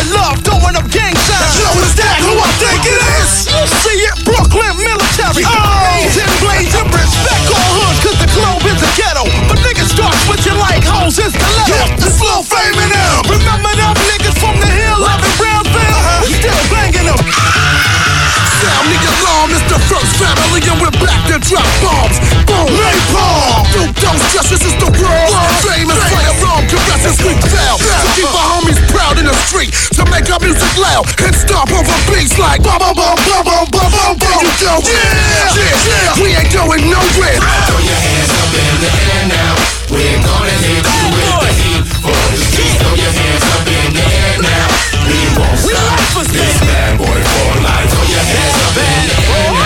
[0.02, 1.58] showing love, throwing up gang signs.
[1.58, 3.46] Yo, is that who I think it is?
[3.50, 5.46] You see it, Brooklyn military.
[5.46, 9.26] Oh, and blades and respect all hoods, cause the globe is a ghetto.
[9.50, 11.76] But niggas start switching like hoes is the letter.
[11.76, 13.22] Yeah, the slow fame in them.
[13.30, 15.78] Remember them niggas from the hill up in Brownsville?
[15.78, 16.26] Uh-huh.
[16.26, 17.22] We still banging them.
[18.62, 19.31] Sound the alarm,
[20.02, 22.18] first family, and we're back to drop bombs.
[22.50, 23.62] Boom, napalm.
[23.70, 25.34] Duke, don't stress, this is the world.
[25.62, 27.78] Famous firearm caresses we fail.
[27.78, 31.70] To keep our homies proud in the street, to make our music loud and stomp
[31.72, 34.14] over beats like bum bum bum bum bum bum bum.
[34.18, 34.74] There you go.
[34.82, 36.22] Yeah, yeah, yeah.
[36.22, 37.38] We ain't going nowhere.
[37.42, 37.70] Ah.
[37.70, 39.54] Throw your hands up in the air now.
[39.92, 41.84] We're gonna hit you with the heat.
[42.02, 44.68] For the streets, throw your hands up in the air now.
[45.06, 46.00] We won't stop.
[46.22, 47.90] This bad boy for life.
[47.92, 49.61] Throw your hands up in the air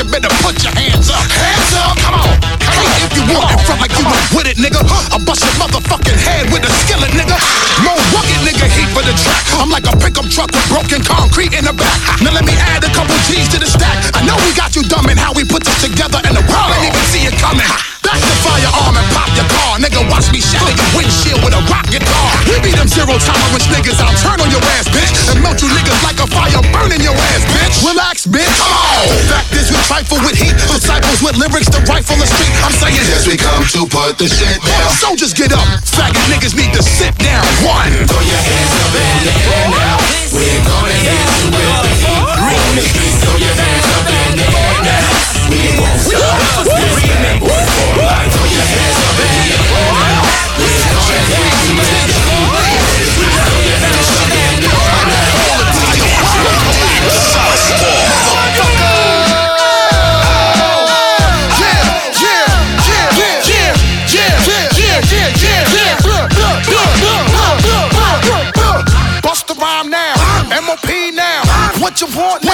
[0.00, 1.20] you I better put your hands up.
[1.28, 2.32] Hands up, come on.
[2.40, 2.88] Come on.
[3.04, 4.80] If you want it from like you went with it, nigga.
[5.12, 7.36] I'll bust your motherfucking head with a skillet, nigga.
[7.84, 7.92] No
[9.00, 9.44] for the track.
[9.56, 11.96] I'm like a pickup truck with broken concrete in the back.
[12.20, 13.96] Now let me add a couple G's to the stack.
[14.12, 16.70] I know we got you dumb and how we put this together and the world
[16.76, 17.64] ain't even see it coming.
[18.04, 19.80] Back the firearm and pop your car.
[19.80, 22.28] Nigga, watch me shatter your windshield with a rock guitar.
[22.44, 24.00] We be them zero tolerance niggas.
[24.00, 25.32] I'll turn on your ass, bitch.
[25.32, 27.80] And melt you niggas like a fire burning your ass, bitch.
[27.84, 28.39] Relax, bitch.
[29.32, 30.52] Fact is, we trifle with heat.
[30.68, 32.52] Disciples with lyrics to rifle the street.
[32.60, 34.90] I'm saying Yes, we come to put the shit down.
[34.92, 35.64] Soldiers get up.
[35.84, 37.44] Faggot niggas need to sit down.
[37.64, 37.90] One.
[38.04, 39.96] Throw your hands up in the air now.
[40.36, 43.14] We're gonna hit you with the heat.
[43.24, 43.69] Throw your hands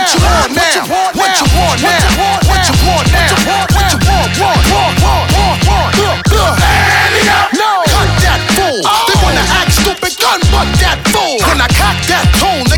[0.07, 0.87] What you want now?
[1.19, 1.99] What you want now?
[2.47, 3.27] What you want now?
[3.27, 3.67] What you want?
[3.67, 4.39] What you want?
[4.39, 4.39] What you want?
[4.39, 5.03] What you want?
[5.03, 5.67] What you want?
[5.67, 5.91] What you want?
[5.99, 6.31] Good.
[6.31, 6.55] Good.
[7.59, 7.83] No.
[7.91, 8.87] Cut that fool.
[8.87, 11.06] They wanna act stupid, gun butt that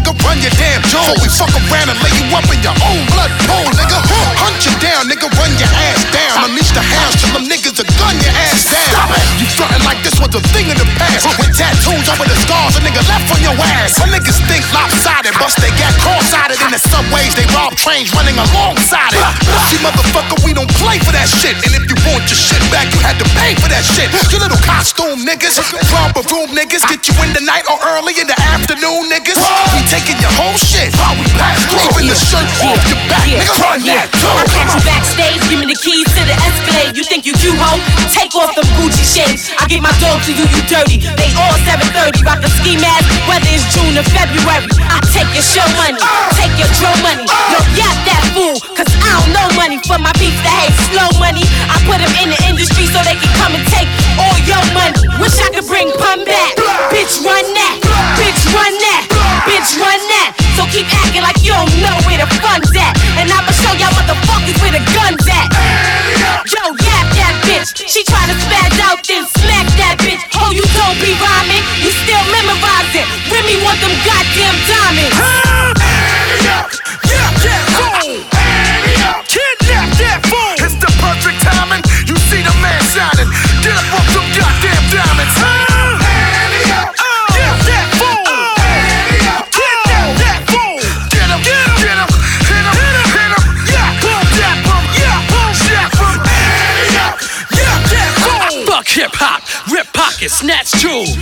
[0.08, 1.04] nigga, run your damn jaw.
[1.04, 3.98] So we fuck around and lay you up in your own blood pool, nigga.
[4.40, 6.48] Hunt you down, nigga, run your ass down.
[6.48, 8.88] Unleash the house till them niggas are gun your ass down.
[8.88, 9.24] Stop it.
[9.36, 11.28] You frontin' like this was a thing in the past.
[11.36, 14.00] With tattoos over the scars, a nigga left on your ass.
[14.00, 17.34] Some niggas think lopsided, bust they got cross-sided in the subways.
[17.36, 19.24] They rob trains running alongside it.
[19.68, 21.56] See, motherfucker, we don't play for that shit.
[21.68, 24.08] And if you want your shit back, you had to pay for that shit.
[24.32, 25.60] You little costume niggas,
[25.92, 29.36] romper room niggas, get you in the night or early in the afternoon niggas.
[29.74, 30.94] We taking your whole shit.
[30.94, 33.50] While We pass through in the shirt off your back, nigga.
[33.58, 36.94] Run that I catch you backstage, give me the keys to the Escalade.
[36.94, 37.74] You think you cute, ho?
[38.14, 39.50] Take off them Gucci shades.
[39.58, 41.02] I get my dog to you, you dirty.
[41.02, 44.70] They all 730, rock a ski mask, whether it's June or February.
[44.86, 46.30] I take your show money, uh.
[46.38, 47.26] take your drum money.
[47.26, 47.58] Uh.
[47.58, 51.10] Yo, yap that fool, cause I don't know money for my peeps that hate slow
[51.18, 51.42] money.
[51.66, 54.94] I put them in the industry so they can come and take all your money.
[55.18, 56.54] Wish I could bring pun back.
[56.94, 57.76] Bitch, run that.
[58.18, 59.02] Bitch, run that.
[59.44, 60.36] Bitch, run that.
[60.56, 62.94] So keep acting like you don't know where the fun's at.
[63.20, 65.48] And I'ma show y'all motherfuckers where the gun's at.
[66.50, 67.76] Yo, yap that bitch.
[67.88, 70.22] She try to spaz out, then smack that bitch.
[70.38, 71.62] Oh, you don't be rhyming.
[71.82, 73.06] You still memorizing.
[73.30, 75.16] Remy want them goddamn diamonds.
[79.28, 80.54] Kidnap that fool.
[80.64, 81.82] It's the perfect timing.
[82.08, 83.28] You see the man shining.
[100.28, 101.16] Pocket, snatch jewels.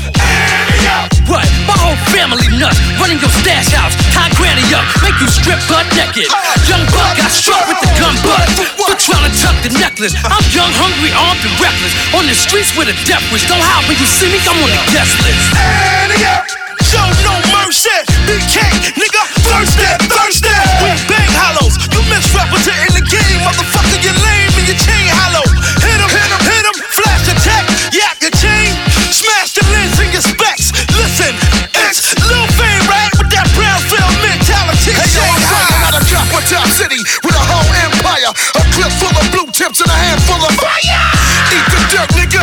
[1.26, 1.46] What?
[1.66, 2.78] My whole family nuts.
[2.98, 6.30] Running your stash house, tie granny up, make you strip butt naked.
[6.66, 8.46] Young buck got struck with the gun butt
[8.78, 10.14] for trying to tuck the necklace.
[10.26, 11.94] I'm young, hungry, armed, and reckless.
[12.14, 13.46] On the streets with a death wish.
[13.46, 15.46] Don't howl when you see me, I'm on the guest list.
[16.86, 17.90] Show no mercy.
[18.30, 18.62] BK,
[18.94, 20.54] nigga, thirsty, thirsty.
[20.82, 21.74] We bang hollows.
[21.90, 23.98] You misrepresenting the game, motherfucker.
[24.02, 25.46] You lame and your chain hollow.
[25.82, 26.45] Hit him, hit him,
[38.76, 41.00] clip full of blue tips and a handful of fire.
[41.48, 42.42] Eat the dirt, nigga.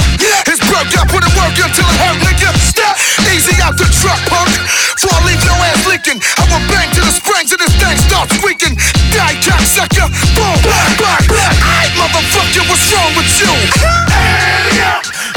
[0.49, 2.49] It's broke up, put it work until it hurt, nigga.
[2.57, 2.97] Step
[3.29, 4.49] easy out the truck, punk.
[4.97, 7.97] Before I leave your ass leaking, I will bang to the springs and this thing
[8.09, 8.73] starts squeaking.
[9.13, 10.09] Die, cocksucker.
[10.33, 11.55] Boom, black, black, black.
[11.77, 13.53] Aight, motherfucker, what's wrong with you?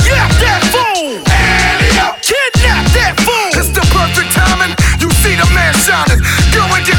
[0.09, 1.21] Yeah, that fool.
[2.25, 3.51] Kidnap that fool.
[3.55, 4.73] It's the perfect timing.
[4.99, 6.23] You see the man shining.
[6.55, 6.96] Go and get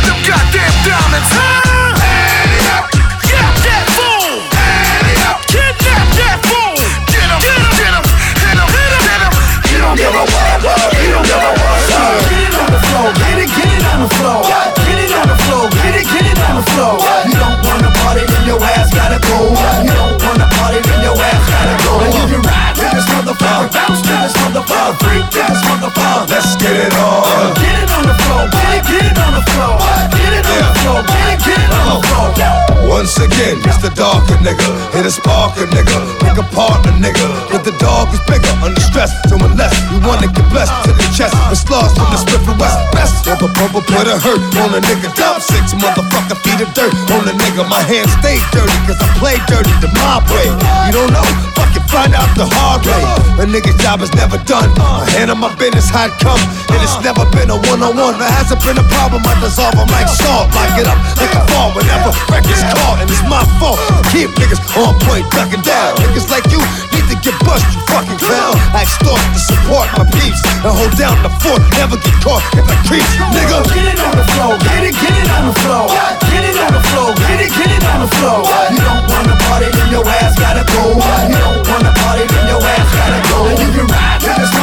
[19.38, 21.94] don't wanna party, then your ass gotta go.
[22.42, 26.30] Ride this motherfucker, bounce to this motherfucker, freak to this motherfucker.
[26.30, 27.54] Let's get it on.
[27.62, 29.78] Get it on the floor, get it, get it on the floor.
[30.18, 32.77] Get it on the floor, get it, get it on the floor.
[32.88, 34.64] Once again, it's the darker nigga.
[34.96, 36.00] Hit a sparker nigga.
[36.24, 37.28] Pick apart a nigga.
[37.52, 38.48] But the dog is bigger.
[38.64, 41.36] Under stress, to unless you wanna get blessed to the chest.
[41.52, 42.80] It's lost from the and West.
[42.96, 45.12] Best rubber bubble put a hurt on a nigga.
[45.20, 47.68] Dump six motherfucker feet of dirt on a nigga.
[47.68, 50.48] My hands stay dirty cause I play dirty the mob way.
[50.88, 51.28] You don't know?
[51.60, 53.04] Fucking find out the hard way.
[53.44, 54.72] A nigga's job is never done.
[54.80, 56.40] I handle my business how it come.
[56.72, 58.16] And it's never been a one on one.
[58.16, 59.28] There hasn't been a problem.
[59.28, 60.48] I dissolve them like salt.
[60.56, 62.96] Lock it up like a fall whenever records call.
[63.02, 63.82] And it's my fault.
[64.14, 65.98] Keep niggas on point, ducking down.
[65.98, 66.62] Niggas like you
[66.94, 68.54] need to get bust, you fucking clown.
[68.74, 71.62] I extort to support my peeps and hold down the fort.
[71.76, 73.58] Never get caught if I creeps, nigga.
[73.74, 75.86] Get it on the floor, get it, get it on the floor.
[76.32, 78.42] Get it on the floor, get it, get it on the floor.
[78.72, 80.98] You don't wanna party, then your ass gotta go.
[80.98, 83.38] You don't wanna party, then your ass gotta go.
[83.48, 84.57] And you can ride to motherfucker,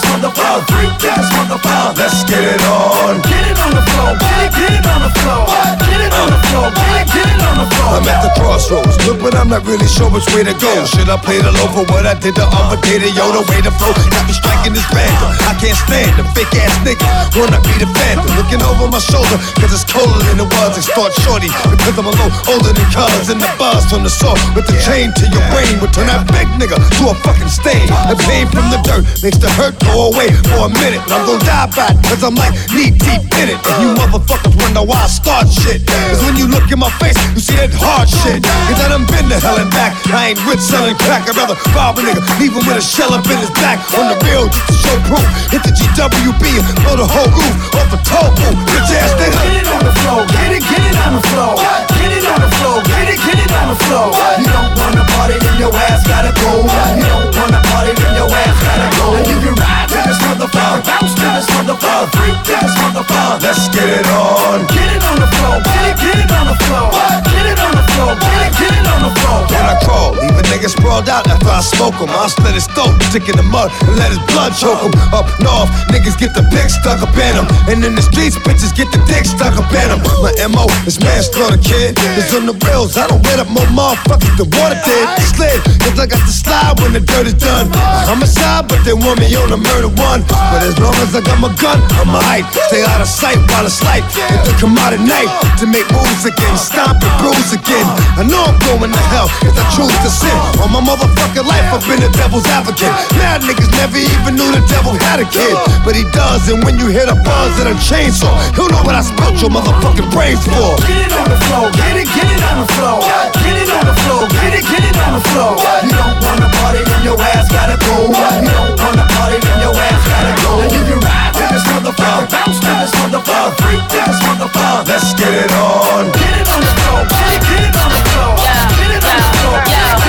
[0.00, 1.98] bounce to this motherfucker, freak to this motherfucker.
[1.98, 3.20] Let's get it on.
[3.22, 5.44] Get it on the floor, get it, get it on the floor.
[5.80, 7.90] Get it on the floor, get it, get it on the floor.
[8.00, 10.72] I'm at the crossroads, look, but I'm not really sure which way to go.
[10.86, 12.98] Should I play the low for what I did the other day?
[13.00, 15.30] The yo, the way to flow, got me striking this random.
[15.44, 17.04] I can't stand the fake ass nigga.
[17.36, 20.78] Wanna be the phantom, looking over my shoulder, cause it's colder than it was.
[20.80, 23.28] Start shorty, because I'm a little older than colors.
[23.28, 26.24] And the buzz from the saw with the chain to your brain would turn that
[26.32, 27.86] big nigga to a fucking stain.
[28.08, 31.02] The pain from the dirt makes the hurt go away for a minute.
[31.06, 33.58] But I'm gonna die by cause I'm like knee deep in it.
[33.58, 35.86] And you motherfuckers wonder why I start shit.
[35.86, 38.44] Cause when you look in my face, you see that hard shit.
[38.44, 39.96] Cause I done been to hell and back.
[40.12, 41.26] I ain't rich selling crack.
[41.26, 43.80] I'd rather rob a nigga, leave him with a shell up in his back.
[43.98, 45.26] On the real, just to show proof.
[45.50, 48.58] Hit the GWB and blow the whole roof off the toe booth.
[48.70, 49.38] Bitch ass nigga.
[49.40, 51.54] Get it on the floor, get it, get it on the floor.
[51.98, 54.08] Get it on the floor, get it, get it on the floor.
[54.38, 56.50] You don't wanna party, then your ass gotta go.
[56.96, 59.06] You don't wanna party, then your ass gotta go.
[59.16, 59.79] And you can ride
[60.10, 63.38] this motherfucker, bounce to this motherfucker, freak to this motherfucker.
[63.46, 64.66] Let's get it on.
[64.66, 66.90] Get it on the floor, get it, get it on the floor.
[67.30, 69.38] Get it on the floor, get it, get it on the floor.
[69.46, 72.10] When I crawl, leave a nigga sprawled out after I smoke him.
[72.10, 74.90] I'll split his throat, stick in the mud, and let his blood choke him.
[75.14, 77.46] Up north, niggas get the pick stuck up in him.
[77.70, 80.02] And in the streets, bitches get the dick stuck up in him.
[80.26, 81.94] My MO is manslaughter, kid.
[82.18, 85.06] Cause on the rails, I don't wet up more motherfuckers than water did.
[85.38, 87.70] Slid, cause I got the slide when the dirt is done.
[88.10, 91.20] I'm a side, but they want me on a murder But as long as I
[91.20, 92.48] got my gun, I'm a hype.
[92.66, 94.02] Stay out of sight while it's light.
[94.10, 95.30] If they come out at night
[95.60, 97.86] to make moves again, stomp and bruise again.
[98.18, 100.34] I know I'm going to hell if I choose to sin.
[100.58, 102.90] All my motherfucking life, I've been a devil's advocate.
[103.20, 105.54] Mad niggas never even knew the devil had a kid.
[105.86, 108.98] But he does, and when you hear the buzz of a chainsaw, he'll know what
[108.98, 110.80] I spelt your motherfucking brains for.
[110.88, 112.98] Get it on the floor, get it, get it on the floor.
[113.46, 115.54] Get it on the floor, get it, get it on the floor.
[115.86, 118.10] You don't wanna party, then your ass gotta go.
[118.10, 120.50] You don't wanna party, then your ass gotta go.
[120.62, 124.88] And you can ride to this motherfucker, bounce to this motherfucker, freak to this motherfucker.
[124.88, 126.12] Let's get it on.
[126.14, 128.32] Get it on the floor, get it, get it on the floor.
[128.40, 129.99] Get it on the floor, get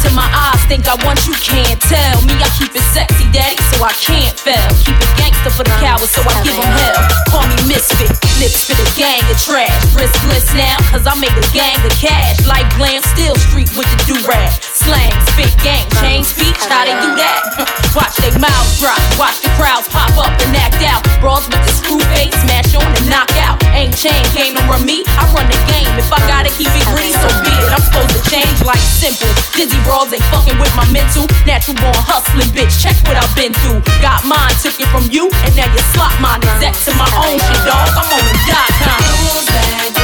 [0.00, 2.16] into my eyes, think I want you, can't tell.
[2.24, 4.70] Me, I keep it sexy, daddy, so I can't fail.
[4.80, 6.96] Keep it gangster for the cowards, so I give them hell.
[7.28, 8.08] Call me misfit,
[8.40, 9.68] lips for the gang of trash.
[9.92, 12.40] Riskless now, cause I make a gang of cash.
[12.48, 14.50] Like glam, still street with the do-rag.
[14.64, 17.68] Slang, spit, gang, change speech, how they do that?
[17.96, 21.02] Watch they mouths drop, watch the crowds pop up and act out.
[21.20, 23.59] Brawls with the screw face, smash on and knock out.
[23.74, 25.88] Ain't chain, game don't run me, I run the game.
[25.96, 27.70] If I gotta keep it gritty, so be it.
[27.72, 29.30] I'm supposed to change like simple.
[29.56, 31.24] Dizzy brawls ain't fucking with my mental.
[31.46, 32.76] Natural born hustling, bitch.
[32.76, 33.80] Check what I've been through.
[34.04, 36.42] Got mine, took it from you, and now you slot mine.
[36.56, 37.88] Exec to my own shit, dog.
[37.96, 39.99] I'm on the dot com.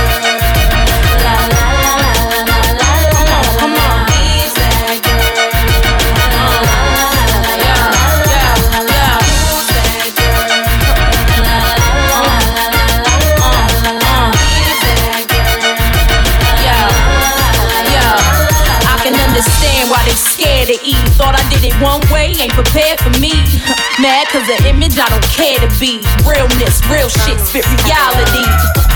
[21.16, 23.32] Thought I did it one way, ain't prepared for me.
[24.04, 26.04] Mad cause the image I don't care to be.
[26.28, 28.95] Realness, real shit, spit reality.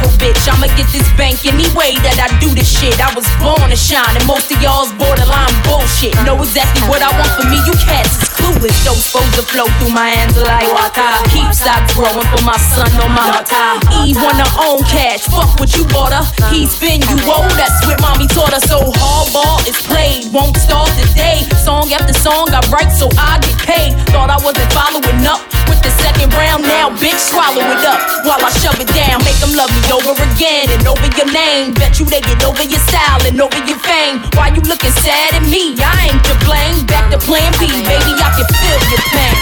[0.21, 0.45] bitch.
[0.45, 3.01] I'ma get this bank any way that I do this shit.
[3.01, 6.13] I was born to shine, and most of y'all's borderline bullshit.
[6.23, 8.77] Know exactly what I want for me, you cats is clueless.
[8.85, 11.09] Those supposed to flow through my hands like water.
[11.33, 13.65] Keep stock growing for my son on my water.
[14.05, 16.23] Eve wanna own cash, fuck what you bought her.
[16.53, 18.63] He's been you old, that's what mommy taught her.
[18.69, 21.41] So hardball is played, won't start today.
[21.57, 23.97] Song after song I write so I get paid.
[24.13, 28.41] Thought I wasn't following up with the second round, now bitch swallow it up while
[28.43, 29.23] I shove it down.
[29.23, 31.73] Make them love me over again and over your name.
[31.73, 34.19] Bet you they get over your style and over your fame.
[34.35, 35.75] Why you looking sad at me?
[35.79, 36.85] I ain't to blame.
[36.85, 39.35] Back to plan B, baby, I can feel your pain.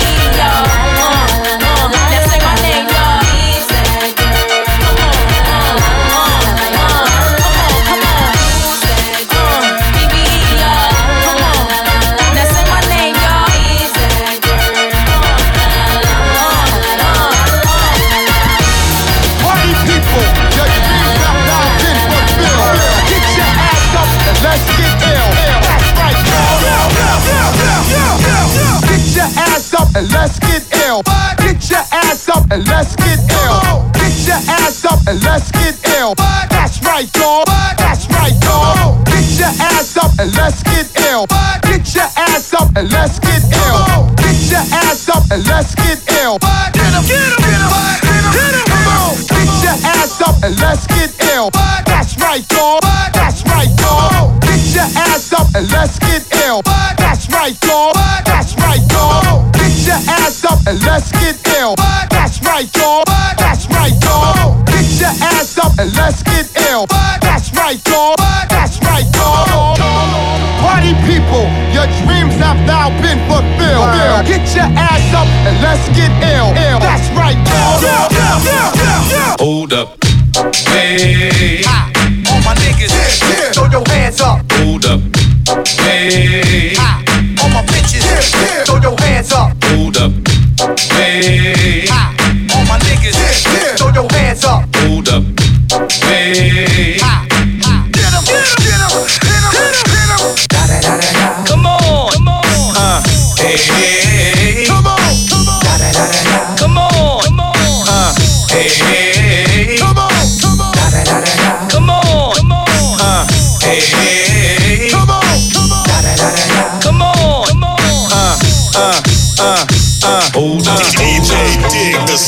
[0.00, 0.66] Baby, y'all,
[1.02, 1.63] uh, uh,
[30.14, 31.02] let's get ill.
[31.38, 33.90] Get your ass up and let's get ill.
[33.92, 36.14] Get your ass up and let's get ill.
[36.48, 37.44] That's right, y'all.
[37.76, 39.02] That's right, y'all.
[39.04, 41.26] Get your ass up and let's get ill.
[41.62, 43.83] Get your ass up and let's get ill.
[74.54, 76.54] Your ass up and let's get ill.
[76.54, 76.78] Ill.
[76.78, 77.82] That's right, y'all.
[79.38, 79.98] Hold up.
[80.68, 81.62] Hey.
[82.30, 84.40] All my niggas, throw your hands up.
[84.52, 85.00] Hold up.
[85.80, 86.76] Hey.
[87.42, 88.04] All my bitches,
[88.66, 89.52] throw your hands up.
[89.64, 90.12] Hold up.
[90.92, 91.63] Hey.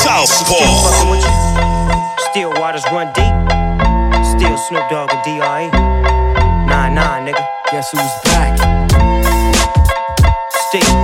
[0.06, 1.18] Southpaw.
[2.30, 3.34] Still waters run deep.
[4.22, 5.66] Still Snoop Dogg and D.R.E.
[6.70, 7.42] Nah, nah, nigga.
[7.72, 8.54] Guess who's back?
[10.70, 10.94] Still.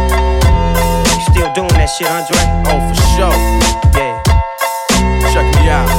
[1.35, 2.47] Still doing that shit, Andre?
[2.71, 3.35] Oh, for sure.
[3.99, 4.23] Yeah.
[5.35, 5.91] Check me out.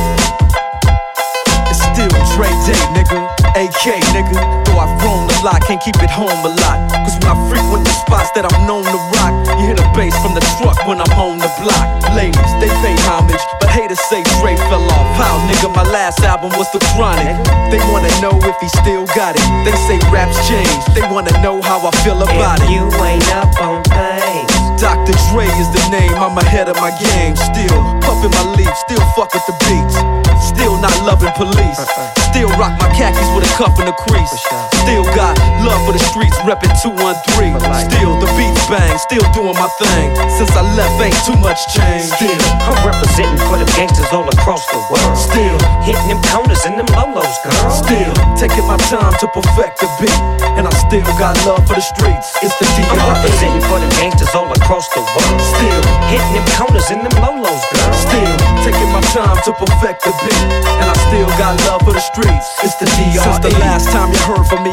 [1.67, 3.19] It's still Dre Day, nigga.
[3.59, 4.63] AK, nigga.
[4.63, 6.79] Though I've grown a lot, can't keep it home a lot.
[7.03, 10.11] Cause when I frequent the spots that I'm known to rock, you hear the bass
[10.19, 11.87] from the truck when I'm on the block.
[12.11, 15.07] Ladies, they pay homage, but haters say Dre fell off.
[15.15, 17.31] How, nigga, my last album was The Chronic.
[17.71, 19.45] They wanna know if he still got it.
[19.63, 20.91] They say raps changed.
[20.93, 22.71] They wanna know how I feel about If it.
[22.75, 24.51] you ain't up on things.
[24.81, 25.15] Dr.
[25.31, 27.35] Dre is the name, I'm ahead of my game.
[27.39, 29.95] Still puffin' my leaf, still fuck with the beats.
[30.43, 31.79] Still not loving police.
[31.79, 32.13] Uh-uh.
[32.31, 34.35] Still rock my khakis with a cuff and a crease.
[34.83, 37.55] Still got love for the streets, reppin' 213.
[37.87, 40.11] Still the beats bang, still doing my thing.
[40.35, 42.11] Since I left, ain't too much change.
[42.11, 42.35] Still,
[42.67, 45.15] I'm representing for the gangsters all across the world.
[45.15, 45.55] Still
[45.87, 47.69] hitting them corners and them lolos, girl.
[47.71, 50.19] Still taking my time to perfect the beat.
[50.59, 52.35] And I still got love for the streets.
[52.43, 55.39] It's the I'm representing for the gangsters all across the world.
[55.39, 55.81] Still
[56.11, 57.93] hitting them corners and them lolos, girl.
[57.95, 58.35] Still
[58.67, 60.43] taking my time to perfect the beat.
[60.83, 62.51] And I still got love for the streets.
[62.67, 63.23] It's the D.R.E.
[63.23, 64.72] Since the last time you heard from me,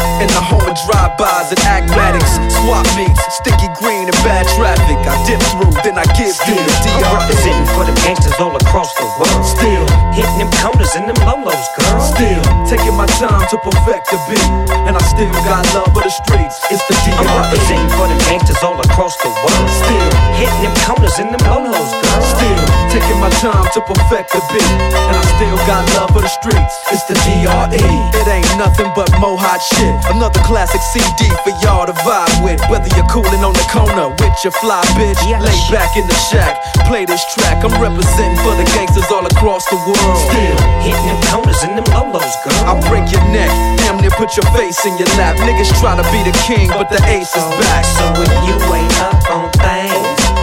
[0.21, 5.01] In the home of drive-bys and acmatics, swap meets, sticky green and bad traffic.
[5.09, 7.25] I dip through, then I give you the I'm DR.
[7.25, 9.41] representing for the gangsters all across the world.
[9.41, 9.81] Still
[10.13, 11.97] hitting them corners and them lolos, girl.
[12.05, 12.37] Still
[12.69, 14.45] taking my time to perfect the beat,
[14.85, 16.61] and I still got love for the streets.
[16.69, 17.41] It's the I'm DR.
[17.41, 19.67] representing for the gangsters all across the world.
[19.73, 22.21] Still hitting them corners and them lolos, girl.
[22.21, 26.27] Still taking my time to perfect the beat, and I still got love for the
[26.27, 26.75] streets.
[26.91, 27.79] It's the DRE.
[28.19, 29.95] It ain't nothing but mo hot shit.
[30.11, 32.59] Another classic CD for y'all to vibe with.
[32.67, 36.59] Whether you're cooling on the corner with your fly bitch, lay back in the shack,
[36.83, 37.63] play this track.
[37.63, 40.19] I'm representing for the gangsters all across the world.
[40.27, 42.59] Still hitting them corners and them lolos, girl.
[42.67, 45.39] I'll break your neck, damn near put your face in your lap.
[45.39, 47.87] Niggas try to be the king, but the ace is back.
[47.87, 49.50] So if you ain't up on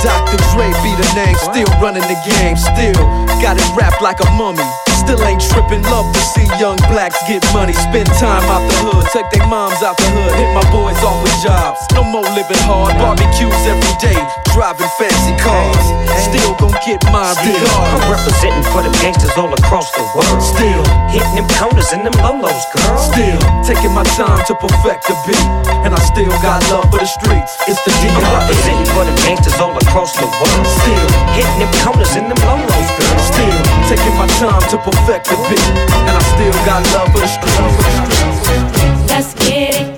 [0.03, 0.39] Dr.
[0.55, 3.03] Dre be the name, still running the game, still
[3.43, 4.63] got it wrapped like a mummy.
[4.99, 7.73] Still ain't tripping, love to see young blacks get money.
[7.73, 11.19] Spend time out the hood, take their moms out the hood, hit my boys off
[11.23, 11.81] with jobs.
[11.95, 14.19] No more living hard, barbecues every day,
[14.53, 15.87] driving fancy cars.
[16.29, 18.11] Still gon' get mine I'm regardless.
[18.11, 20.43] representing for the gangsters all across the world.
[20.43, 22.99] Still hitting them corners and them lolos, girl.
[22.99, 25.47] Still taking my time to perfect the beat,
[25.87, 27.57] and I still got love for the streets.
[27.69, 28.43] It's the I'm DR.
[28.43, 30.67] representing for the gangsters all across the world.
[30.67, 31.07] Still
[31.39, 33.19] hitting them corners in them lolos, girl.
[33.23, 35.69] Still taking my time to perfect the beat,
[36.09, 39.11] and I still got love for the streets.
[39.11, 39.98] Let's get it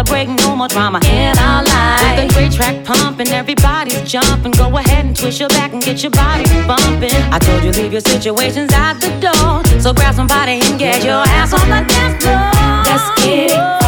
[0.00, 2.02] Cause celebrating no more drama in our lives.
[2.02, 4.52] With the great track pumping, everybody's jumping.
[4.52, 7.10] Go ahead and twist your back and get your body bumping.
[7.32, 11.22] I told you leave your situations at the door, so grab somebody and get your
[11.28, 12.84] ass on the dance floor.
[12.84, 13.79] Let's get it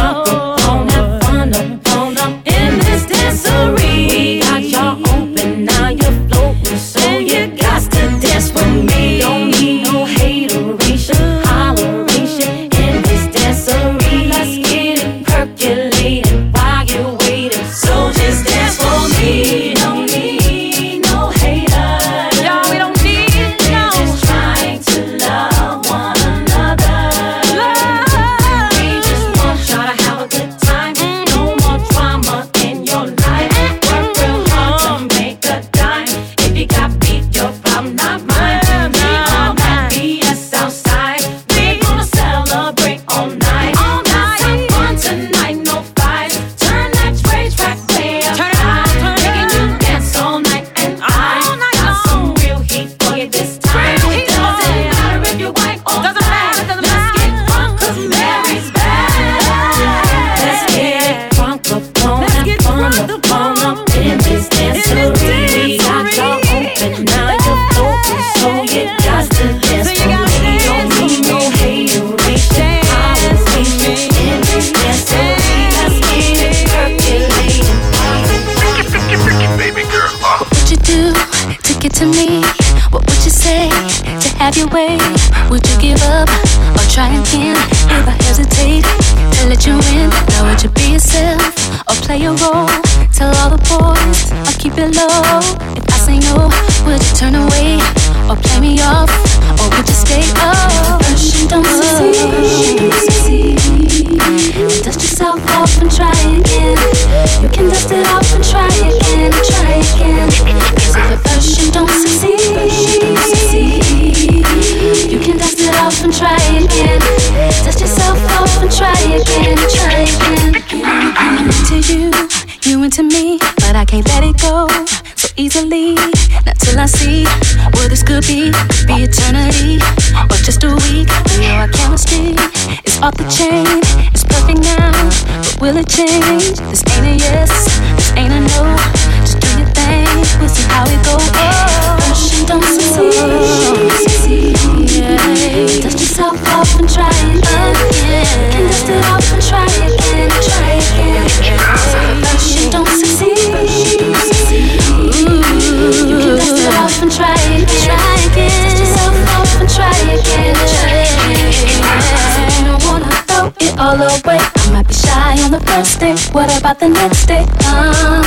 [166.03, 166.15] day.
[166.31, 167.45] What about the next day?
[167.63, 168.23] Um,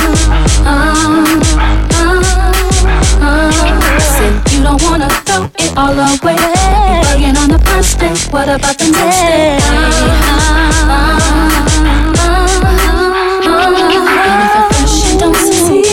[0.65, 1.37] um,
[1.93, 2.23] um,
[3.21, 3.51] um.
[4.17, 6.37] Said you don't wanna throw it all away.
[7.05, 8.15] Bugging on the first day.
[8.33, 9.57] What about the next day?
[9.69, 9.85] Um,
[10.89, 11.11] um,
[12.17, 15.85] um, and if at first you don't succeed,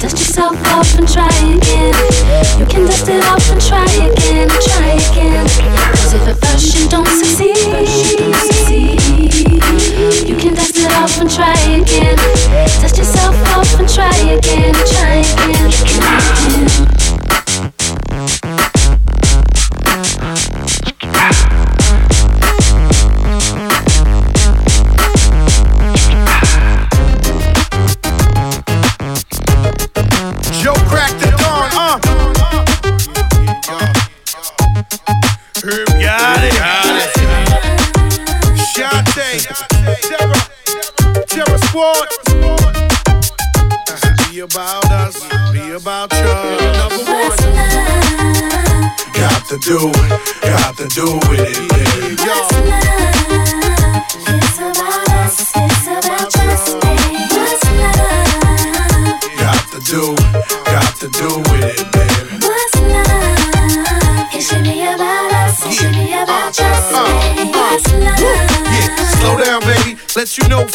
[0.00, 1.94] dust yourself off and try again.
[2.58, 5.23] You can dust it off and try again, try again.
[11.24, 12.16] And try again.
[12.82, 16.43] Dust yourself off and try again, try again.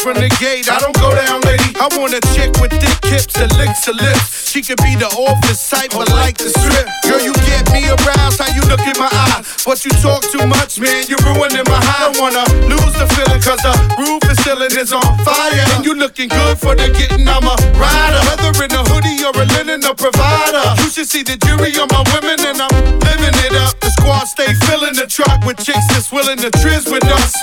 [0.00, 1.76] From the gate, I don't go down, lady.
[1.76, 4.48] I want a chick with thick hips that licks her lips.
[4.48, 6.88] She could be the office type, but like the strip.
[7.04, 9.44] Girl, you get me aroused, how you look in my eye.
[9.68, 12.08] But you talk too much, man, you're ruining my high.
[12.08, 15.64] I wanna lose the feeling, cause the roof is ceiling is on fire.
[15.76, 18.20] And you looking good for the getting, I'm a rider.
[18.24, 20.64] Whether in a hoodie or a linen, a provider.
[20.80, 22.72] You should see the jury on my women, and I'm
[23.04, 23.76] living it up.
[23.84, 27.36] The squad stay filling the truck with chicks that's willing to trizz with us.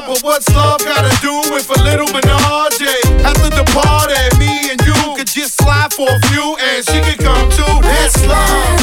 [0.00, 2.82] Love, but what's love gotta do with a little menage?
[3.24, 7.18] After the party, me and you could just slide for a few, and she could
[7.18, 7.80] come too.
[7.82, 8.80] That's love.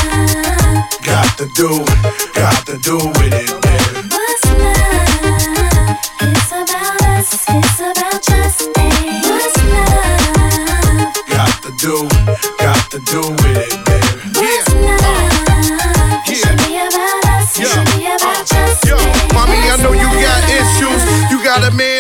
[1.04, 1.86] Got to do,
[2.34, 4.08] got to do with it, baby.
[4.10, 5.98] What's love?
[6.22, 8.70] It's about us, it's about trust.
[8.76, 11.14] What's love?
[11.30, 12.08] Got to do,
[12.60, 13.47] got to do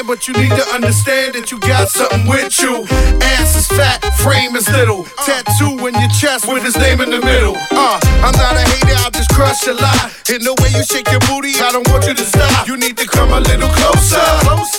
[0.07, 2.87] but you need to understand that you got something with you.
[3.35, 5.03] Ass is fat, frame is little.
[5.27, 7.59] Tattoo in your chest with his name in the middle.
[7.75, 10.15] Uh, I'm not a hater, I'll just crush a lot.
[10.31, 12.67] In the way you shake your booty, I don't want you to stop.
[12.67, 14.23] You need to come a little closer.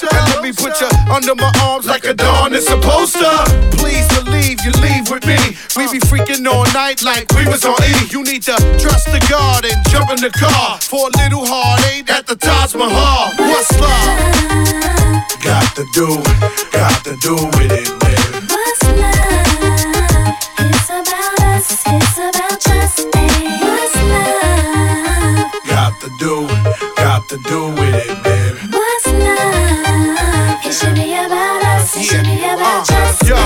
[0.09, 3.29] And let me put you under my arms like a dawn is supposed to.
[3.77, 5.37] Please believe you leave with me.
[5.77, 7.93] We be freaking all night like we was on E.
[8.09, 12.09] You need to trust the God and jump in the car for a little heartache
[12.09, 13.38] at the Taj Mahal.
[15.79, 16.25] What's love?
[16.25, 18.47] Got to do, got to do with it, baby.
[18.51, 20.35] What's love?
[20.59, 23.07] It's about us, it's about trust.
[23.15, 25.55] What's love?
[25.71, 26.49] Got to do,
[26.97, 28.59] got to do with it, baby.
[28.75, 30.67] What's love?
[30.67, 33.23] It should be about us, it should be about trust.
[33.23, 33.37] Yo,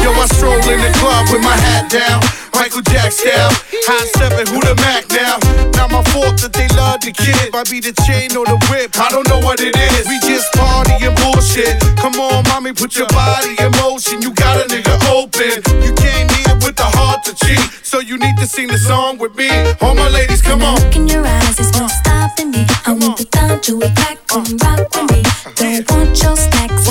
[0.00, 2.22] yo, I stroll in the club with my hat down.
[2.54, 3.52] Michael Jack style.
[3.84, 5.36] High seven, who the Mac now?
[5.74, 7.52] Not my fault that they love the kid.
[7.52, 10.06] Might be the chain or the whip, I don't know what it is.
[10.06, 11.80] We just party and bullshit.
[11.96, 14.22] Come on, mommy, put your body in motion.
[14.22, 15.62] You got a nigga open.
[15.82, 17.60] You came here with the heart to cheat.
[17.82, 19.48] So you need to sing the song with me.
[19.80, 20.80] All my ladies, come on.
[20.80, 22.66] Look in your eyes, there's no stopping me.
[22.86, 25.20] I want the time to attack and rock with me.
[25.20, 25.52] Uh-huh.
[25.56, 26.88] Don't want your snacks,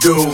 [0.00, 0.30] do,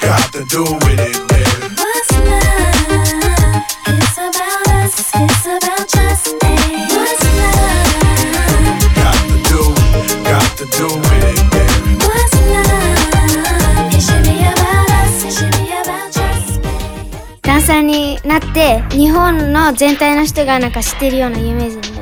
[0.00, 1.46] got to do with it, baby.
[1.76, 3.62] What's love?
[3.86, 6.54] It's about us, it's about just me.
[6.90, 7.96] What's love?
[8.96, 9.60] Got to do,
[10.24, 11.92] got to do with it, baby.
[12.04, 13.94] What's love?
[13.94, 16.70] It should be about us, it should be about just me.
[17.42, 21.95] ダンサーになって日本の全体の人がなんか知ってるような有名人になりたい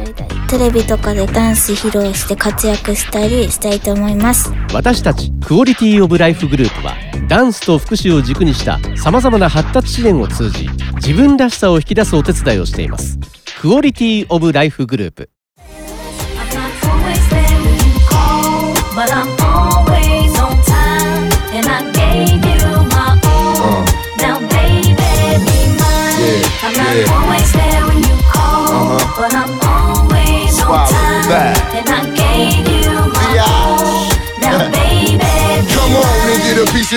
[0.54, 4.52] テレビとかでダンス披露して活躍したりしたいと思います。
[4.72, 6.94] 私たちクオリティオブライフグループは
[7.26, 13.18] ダンスと福祉を軸にしたさまざまな発達支援を通じ自分らしさを引き出すお手伝いをしています。
[13.60, 15.33] クオリティオブライフグループ。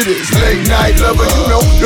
[0.08, 1.37] Late night lover.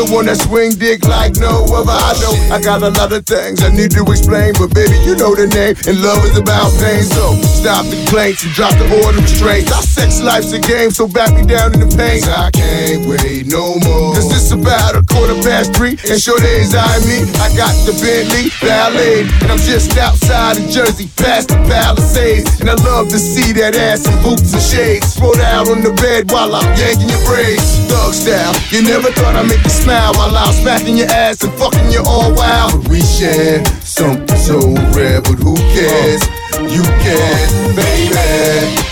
[0.02, 1.93] The one that swing dick like no other.
[1.93, 5.14] I know I got a lot of things I need to explain, but baby, you
[5.14, 5.78] know the name.
[5.86, 7.06] And love is about pain.
[7.06, 9.70] So stop the complaints and drop the order restraints.
[9.70, 12.26] Our sex life's a game, so back me down in the pain.
[12.26, 14.18] I can't wait no more.
[14.18, 17.22] Cause it's about a quarter past three, and sure days I me.
[17.38, 22.49] I got the Bentley Ballet, and I'm just outside of Jersey, past the Palisades.
[22.58, 25.14] And I love to see that ass in boots and shades.
[25.14, 27.70] Spread out on the bed while I'm yanking your braids.
[27.86, 31.53] Thug style, you never thought I'd make you smile while I'm smacking your ass and
[31.53, 32.87] fucking you all wild.
[32.87, 34.57] We share something so
[34.95, 36.21] rare, but who cares?
[36.75, 38.15] You can, baby.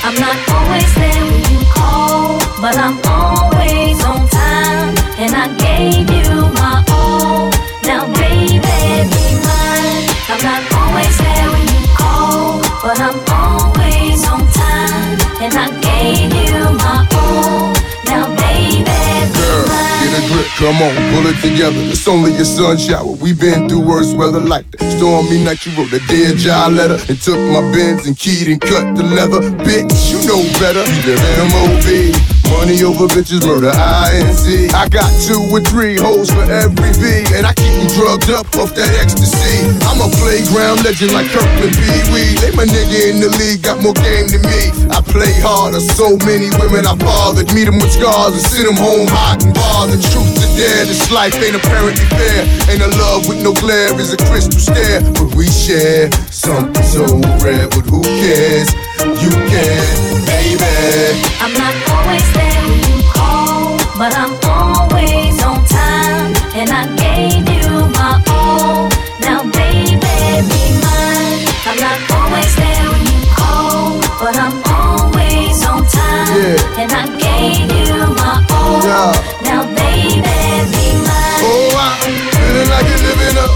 [0.03, 4.91] I'm not always there when you call, but I'm always on time.
[5.23, 7.49] And I gave you my all.
[7.89, 8.59] Now, baby,
[9.13, 10.03] be mine.
[10.31, 15.17] I'm not always there when you call, but I'm always on time.
[15.43, 17.18] And I gave you my all.
[20.57, 21.79] Come on, pull it together.
[21.91, 23.11] It's only a sun shower.
[23.21, 24.97] We've been through worse weather like that.
[24.97, 28.61] Stormy night, you wrote a dear job letter and took my bins and keyed and
[28.61, 29.41] cut the leather.
[29.63, 30.83] Bitch, you know better.
[30.83, 32.38] You live MOB.
[32.49, 34.73] Money over bitches, murder INC.
[34.73, 38.49] I got two or three hoes for every V, and I keep them drugged up
[38.57, 39.69] off that ecstasy.
[39.85, 42.33] I'm a playground legend like Kirkland Pee Wee.
[42.41, 44.73] They my nigga in the league, got more game than me.
[44.89, 47.53] I play harder, so many women I bothered.
[47.53, 50.01] Meet them with scars and send them home hot and bothered.
[50.09, 52.41] Truth to dare, this life ain't apparently fair.
[52.73, 55.05] Ain't a love with no glare, is a crystal stare.
[55.13, 57.05] But we share something so
[57.45, 58.73] rare, but who cares?
[59.21, 59.85] You can,
[60.27, 60.69] baby.
[61.39, 61.73] I'm not
[62.19, 66.33] always there when you call, but I'm always on time.
[66.55, 68.89] And I gave you my all.
[69.21, 71.47] Now, baby, be mine.
[71.67, 76.57] I'm not always there when you call, but I'm always on time.
[76.79, 79.13] And I gave you my all.
[79.43, 81.41] Now, baby, be mine.
[81.45, 83.47] Oh, I'm feeling like you're living a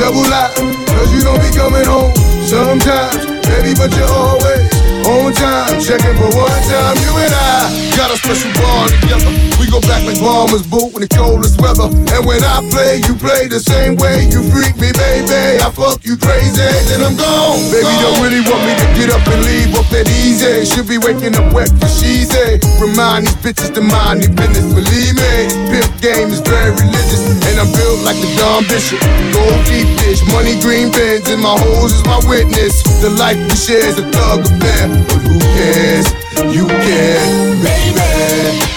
[0.00, 0.56] double life.
[0.88, 2.14] Cause you don't be coming home
[2.48, 4.68] sometimes, baby, but you're always
[5.08, 5.80] on time.
[5.80, 9.32] Checking for one time, you and I got a special bond together.
[9.58, 11.88] We go back like bombers boot in the coldest weather.
[11.88, 14.28] And when I play, you play the same way.
[14.28, 15.58] You freak me, baby.
[15.58, 17.58] I fuck you crazy, then I'm gone.
[17.72, 20.62] Baby, don't really want me to get up and leave up that easy.
[20.68, 22.60] Should be waking up wet for she's a.
[22.78, 25.34] Remind these bitches to mind their business, believe me.
[25.72, 29.00] Pimp game is very religious, and I'm built like the Don Bishop.
[29.34, 32.82] Gold deep dish, money green bins, and my hoes is my witness.
[33.02, 36.06] The life we share is a thug affair, but who cares?
[36.54, 37.22] You care,
[37.62, 38.08] baby.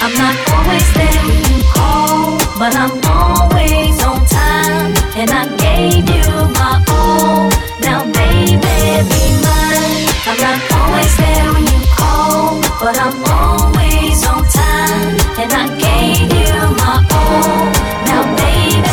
[0.03, 4.93] I'm not always there when you call, but I'm always on time.
[5.15, 7.49] And I gave you my all.
[7.81, 10.05] Now, baby, be mine.
[10.27, 15.15] I'm not always there when you call, but I'm always on time.
[15.41, 17.65] And I gave you my all.
[18.09, 18.89] Now, baby,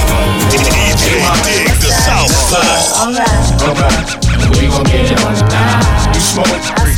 [0.53, 1.07] DJ
[1.45, 2.89] Dig the Southpaw.
[3.01, 3.49] alright.
[3.63, 4.09] Alright,
[4.61, 5.38] we gon' get it on tonight.
[5.38, 5.38] You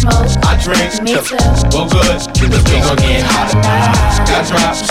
[0.01, 1.36] smoke, I drink, me too.
[1.76, 3.53] well good, cause we gon' get hot.
[4.24, 4.88] Got drops,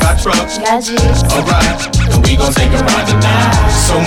[0.00, 1.20] Got trucks, got G's.
[1.28, 1.76] alright,
[2.12, 3.52] and we gon' take a ride tonight.
[3.84, 4.00] So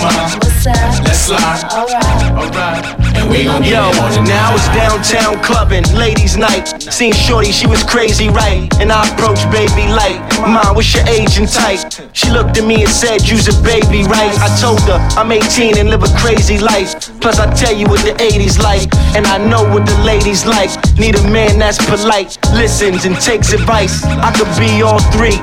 [0.64, 2.84] Let's Alright.
[3.16, 3.90] And we gon' Yo,
[4.22, 6.66] now it's downtown clubbing, ladies' night.
[6.80, 8.72] Seen Shorty, she was crazy, right?
[8.78, 10.22] And I approached baby light.
[10.40, 11.90] Mom, what's your age and type?
[12.12, 14.30] She looked at me and said, You's a baby, right?
[14.38, 17.10] I told her, I'm 18 and live a crazy life.
[17.20, 18.86] Plus, I tell you what the 80s like.
[19.16, 20.70] And I know what the ladies like.
[20.96, 24.04] Need a man that's polite, listens and takes advice.
[24.04, 25.42] I could be all three.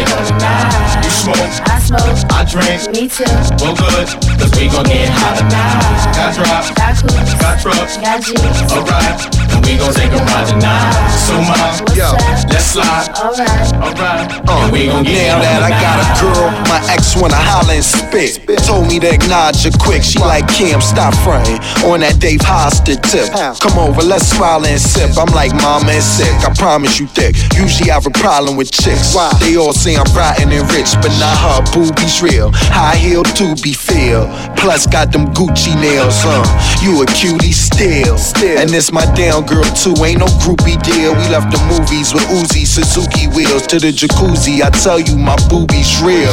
[1.21, 1.37] smoke,
[1.69, 2.17] I smoke.
[2.33, 2.81] I drink.
[2.97, 3.25] Me too.
[3.61, 4.07] Well, good,
[4.41, 6.01] cause we gon' get hot tonight.
[6.17, 7.33] Got drops, Got coops.
[7.37, 7.97] got trucks.
[8.01, 8.57] Got G's.
[8.73, 9.19] Alright,
[9.53, 10.93] and we gon' take a ride tonight.
[11.13, 12.17] So, mom, What's up?
[12.49, 13.07] let's slide.
[13.13, 13.69] Alright.
[13.77, 17.37] Alright, Uh, and we gon' get now that I got a girl, my ex wanna
[17.37, 18.41] holler and spit.
[18.65, 20.01] Told me to acknowledge her quick.
[20.03, 23.29] She like Kim, stop fronting on that Dave Hosted tip.
[23.61, 25.17] Come over, let's smile and sip.
[25.17, 26.33] I'm like mama and sick.
[26.41, 27.35] I promise you thick.
[27.55, 29.13] Usually I have a problem with chicks.
[29.39, 31.59] They all say I'm rotten and rich, but not her.
[31.73, 32.51] Boobies real.
[32.71, 34.27] High heel to be feel.
[34.55, 36.43] Plus got them Gucci nails, huh?
[36.83, 38.17] You a cutie still.
[38.17, 38.57] still.
[38.59, 39.95] And this my down girl too.
[40.03, 41.13] Ain't no groupie deal.
[41.13, 44.61] We left the movies with Uzi Suzuki wheels to the jacuzzi.
[44.61, 46.31] I tell you, my boobies real.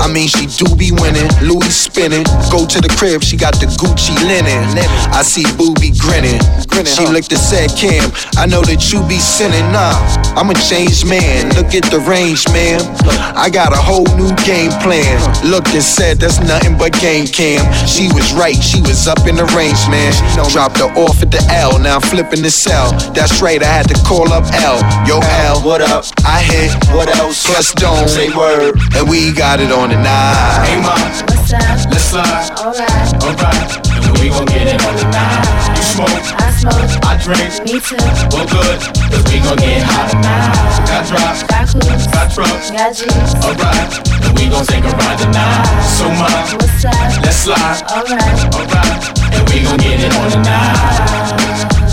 [0.00, 1.28] I mean, she do be winning.
[1.42, 2.24] Louis spinning.
[2.50, 4.64] Go to the crib, she got the Gucci linen.
[5.12, 6.40] I see booby grinning.
[6.86, 9.64] She looked and said, Cam, I know that you be sinning.
[9.72, 9.96] Nah,
[10.36, 11.48] I'm a changed man.
[11.56, 12.80] Look at the range, man.
[13.34, 15.18] I got a whole new game plan.
[15.42, 17.66] Looked and said, that's nothing but game cam.
[17.86, 20.12] She was right, she was up in the range, man.
[20.50, 22.92] Dropped her off at the L, now I'm flipping the cell.
[23.12, 24.78] That's right, I had to call up L.
[25.06, 26.04] Yo, L, what up?
[26.24, 27.44] I hit, what else?
[27.44, 28.78] Plus don't say word.
[28.94, 30.66] And we got it on the night.
[30.66, 31.90] Hey, mom, What's up?
[31.90, 32.50] let's slide.
[32.60, 33.22] Alright.
[33.22, 33.85] Alright, and
[34.26, 35.46] we gon' get it on tonight.
[35.76, 36.82] You smoke, I smoke.
[37.06, 37.62] I drink.
[37.62, 37.94] Me too.
[38.34, 40.50] Well, good, cause we gon' get hot tonight.
[40.90, 42.06] Got drops, Got coops.
[42.10, 42.70] got trucks.
[42.74, 43.34] Got G's.
[43.38, 43.86] Alright,
[44.26, 45.62] and we gon' take a ride tonight.
[45.94, 47.22] So, mom, What's up?
[47.22, 47.86] let's slide.
[47.86, 48.34] Alright.
[48.50, 51.86] Alright, and we gon' get it on tonight.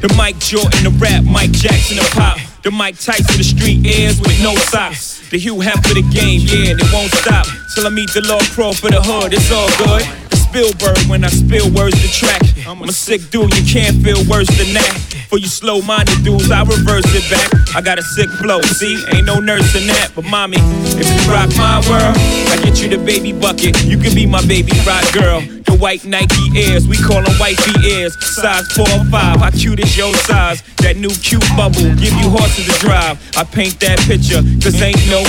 [0.00, 2.38] The Mike Jordan, the rap, Mike Jackson, the pop.
[2.68, 5.26] The Mike Tyson, the street airs with no socks.
[5.30, 7.46] The Hugh Hef for the game, yeah, and it won't stop.
[7.74, 10.37] Till I meet the Lord pro for the hood, it's all good.
[10.48, 12.40] Spielberg when I spill words to track.
[12.66, 14.92] I'm a sick dude, you can't feel worse than that.
[15.28, 17.76] For you slow minded dudes, I reverse it back.
[17.76, 20.12] I got a sick flow, see, ain't no nurse in that.
[20.16, 20.56] But mommy,
[20.96, 22.16] if you rock my world,
[22.48, 23.84] I get you the baby bucket.
[23.84, 25.40] You can be my baby rock girl.
[25.68, 28.16] The white Nike Airs, we call them wifey ears.
[28.24, 30.62] Size 4 or 5, how cute is your size?
[30.78, 33.20] That new cute bubble, give you horses to drive.
[33.36, 35.20] I paint that picture, cause ain't no.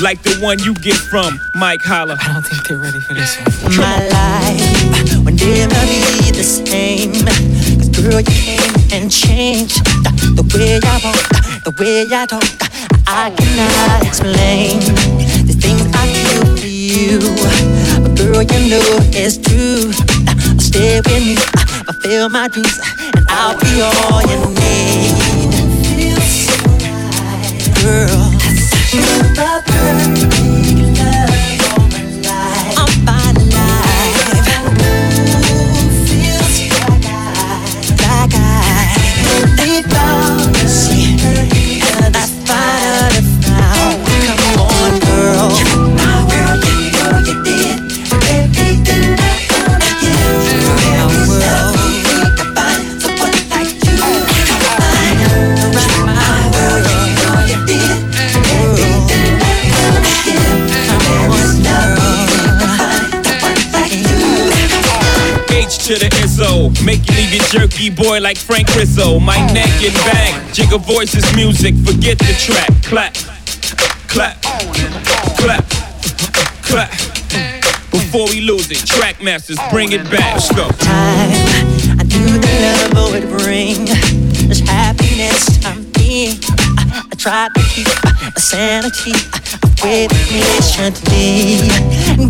[0.00, 2.16] Like the one you get from Mike Holler.
[2.20, 3.76] I don't think they're ready for this one.
[3.76, 7.12] My life will never be the same.
[7.76, 12.44] Cause girl, you came and changed the, the way I walk, the way I talk.
[13.06, 14.78] I cannot explain
[15.46, 17.18] the things I feel for you.
[18.02, 19.92] But girl, you know it's true.
[20.60, 21.36] Stay with me,
[21.86, 22.78] fulfill my dreams,
[23.16, 25.16] and I'll be all you need.
[25.58, 26.54] It feels so
[26.86, 27.50] right,
[27.82, 28.27] girl,
[28.94, 30.47] you're the perfect
[67.50, 69.18] jerky boy like Frank Rizzo.
[69.18, 72.68] My neck and back, jigger voices, music, forget the track.
[72.82, 73.14] Clap,
[74.08, 74.40] clap,
[75.38, 75.64] clap,
[76.62, 76.90] clap.
[77.90, 80.34] Before we lose it, Trackmasters, bring it back.
[80.34, 80.68] Let's go.
[80.68, 81.30] Time,
[81.98, 83.84] I knew the love would bring
[84.48, 86.67] this happiness to me
[87.18, 89.10] tried to keep my sanity
[89.82, 91.58] with me patiently.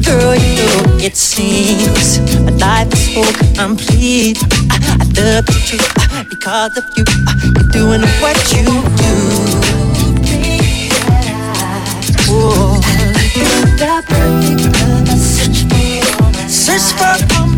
[0.00, 3.22] Girl, you know it seems my life is so
[3.54, 4.38] complete.
[4.70, 7.04] I love the truth because of you.
[7.54, 8.64] You're doing what you
[8.96, 9.14] do.
[12.30, 12.80] Oh.
[12.80, 12.80] Whoa.
[16.48, 17.57] Search for a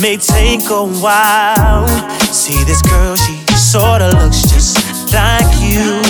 [0.00, 1.86] May take a while.
[2.32, 6.02] See this girl, she sorta looks just like you.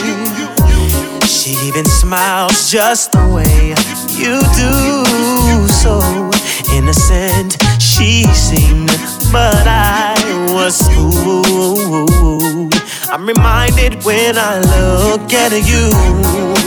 [1.27, 3.75] She even smiles just the way
[4.17, 5.69] you do.
[5.69, 6.01] So
[6.75, 8.89] innocent she seemed,
[9.33, 10.15] but I
[10.55, 12.75] was fooled.
[13.11, 15.91] I'm reminded when I look at you,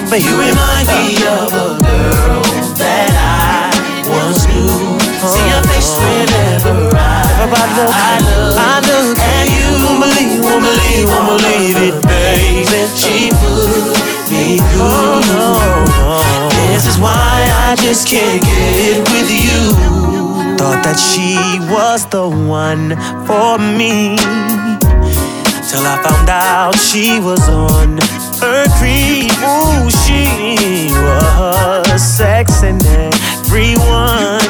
[0.10, 2.42] but you remind me of a girl
[2.78, 3.72] that I
[4.10, 5.00] once knew.
[5.26, 6.85] See your face whenever
[7.46, 11.78] love, I love, I love, I look, and you won't believe, won't believe, won't believe
[11.78, 12.66] it, baby.
[12.96, 13.94] She put
[14.32, 14.82] me through.
[14.82, 15.48] Oh, no,
[15.86, 16.50] no.
[16.74, 20.58] This is why I just can't get it with you.
[20.58, 21.38] Thought that she
[21.70, 22.96] was the one
[23.28, 24.18] for me.
[25.70, 27.98] Till I found out she was on
[28.42, 29.32] her creep.
[29.44, 34.45] Ooh, she was sexing everyone.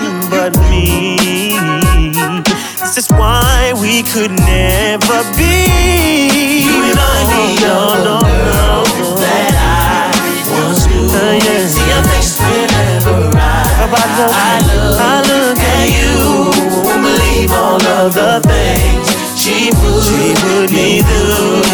[2.96, 6.64] This is why we could never be.
[6.64, 9.16] You and I need oh, all no, the girl no.
[9.20, 10.16] that I
[10.64, 11.12] once knew.
[11.12, 11.68] Uh, yeah.
[11.68, 16.48] See your face whenever I, I, look, I look at you.
[16.88, 21.68] Won't believe all of the things she put, she put me through.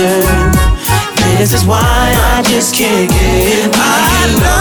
[1.37, 4.60] This is why I just can't get by.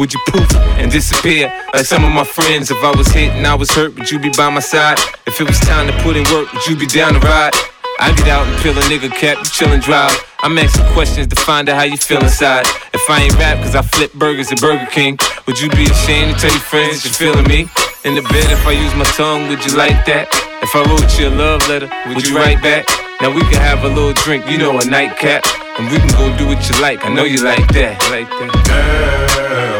[0.00, 0.50] would you poof
[0.80, 2.70] and disappear like some of my friends?
[2.70, 4.96] If I was hit and I was hurt, would you be by my side?
[5.26, 7.52] If it was time to put in work, would you be down to ride?
[8.00, 10.16] I get out and peel a nigga cap, you chillin' drive.
[10.40, 12.64] I'm asking questions to find out how you feel inside.
[12.94, 16.32] If I ain't rap cause I flip burgers at Burger King, would you be ashamed
[16.32, 17.68] to tell your friends you're feeling me?
[18.04, 20.32] In the bed, if I use my tongue, would you like that?
[20.62, 22.88] If I wrote you a love letter, would you write back?
[23.20, 25.44] Now we can have a little drink, you know, a nightcap.
[25.78, 28.00] And we can go do what you like, I know you like that.
[28.10, 28.50] Like that.
[28.64, 29.79] Girl,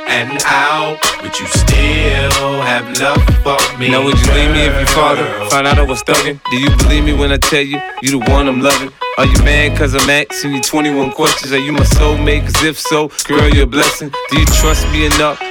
[0.11, 0.99] and out?
[1.23, 3.89] Would you still have love for me?
[3.89, 6.39] Now would you leave me if your father found out I was thugging?
[6.51, 8.91] Do you believe me when I tell you you the one I'm loving?
[9.17, 11.53] Are you mad cause I'm asking you 21 questions?
[11.53, 12.43] Are you my soulmate?
[12.43, 14.11] Cause if so, girl, you're a blessing.
[14.29, 15.50] Do you trust me enough?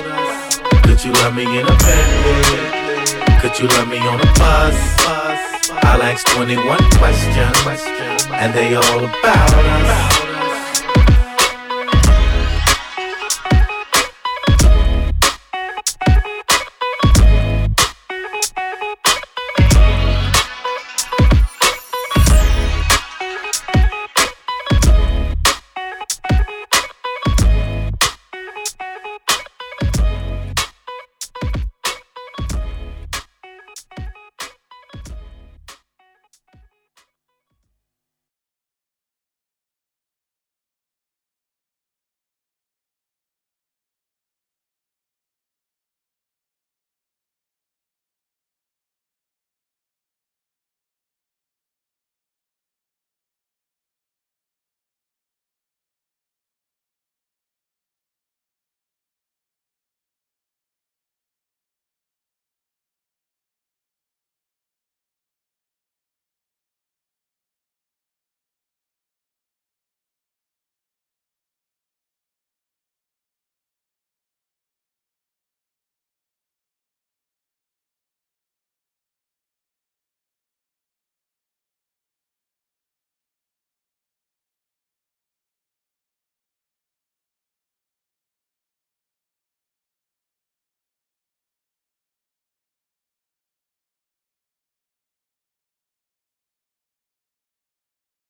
[0.83, 3.41] Could you love me in a bed?
[3.41, 4.95] Could you love me on a bus?
[5.83, 10.30] I'll ask 21 questions, and they all about us.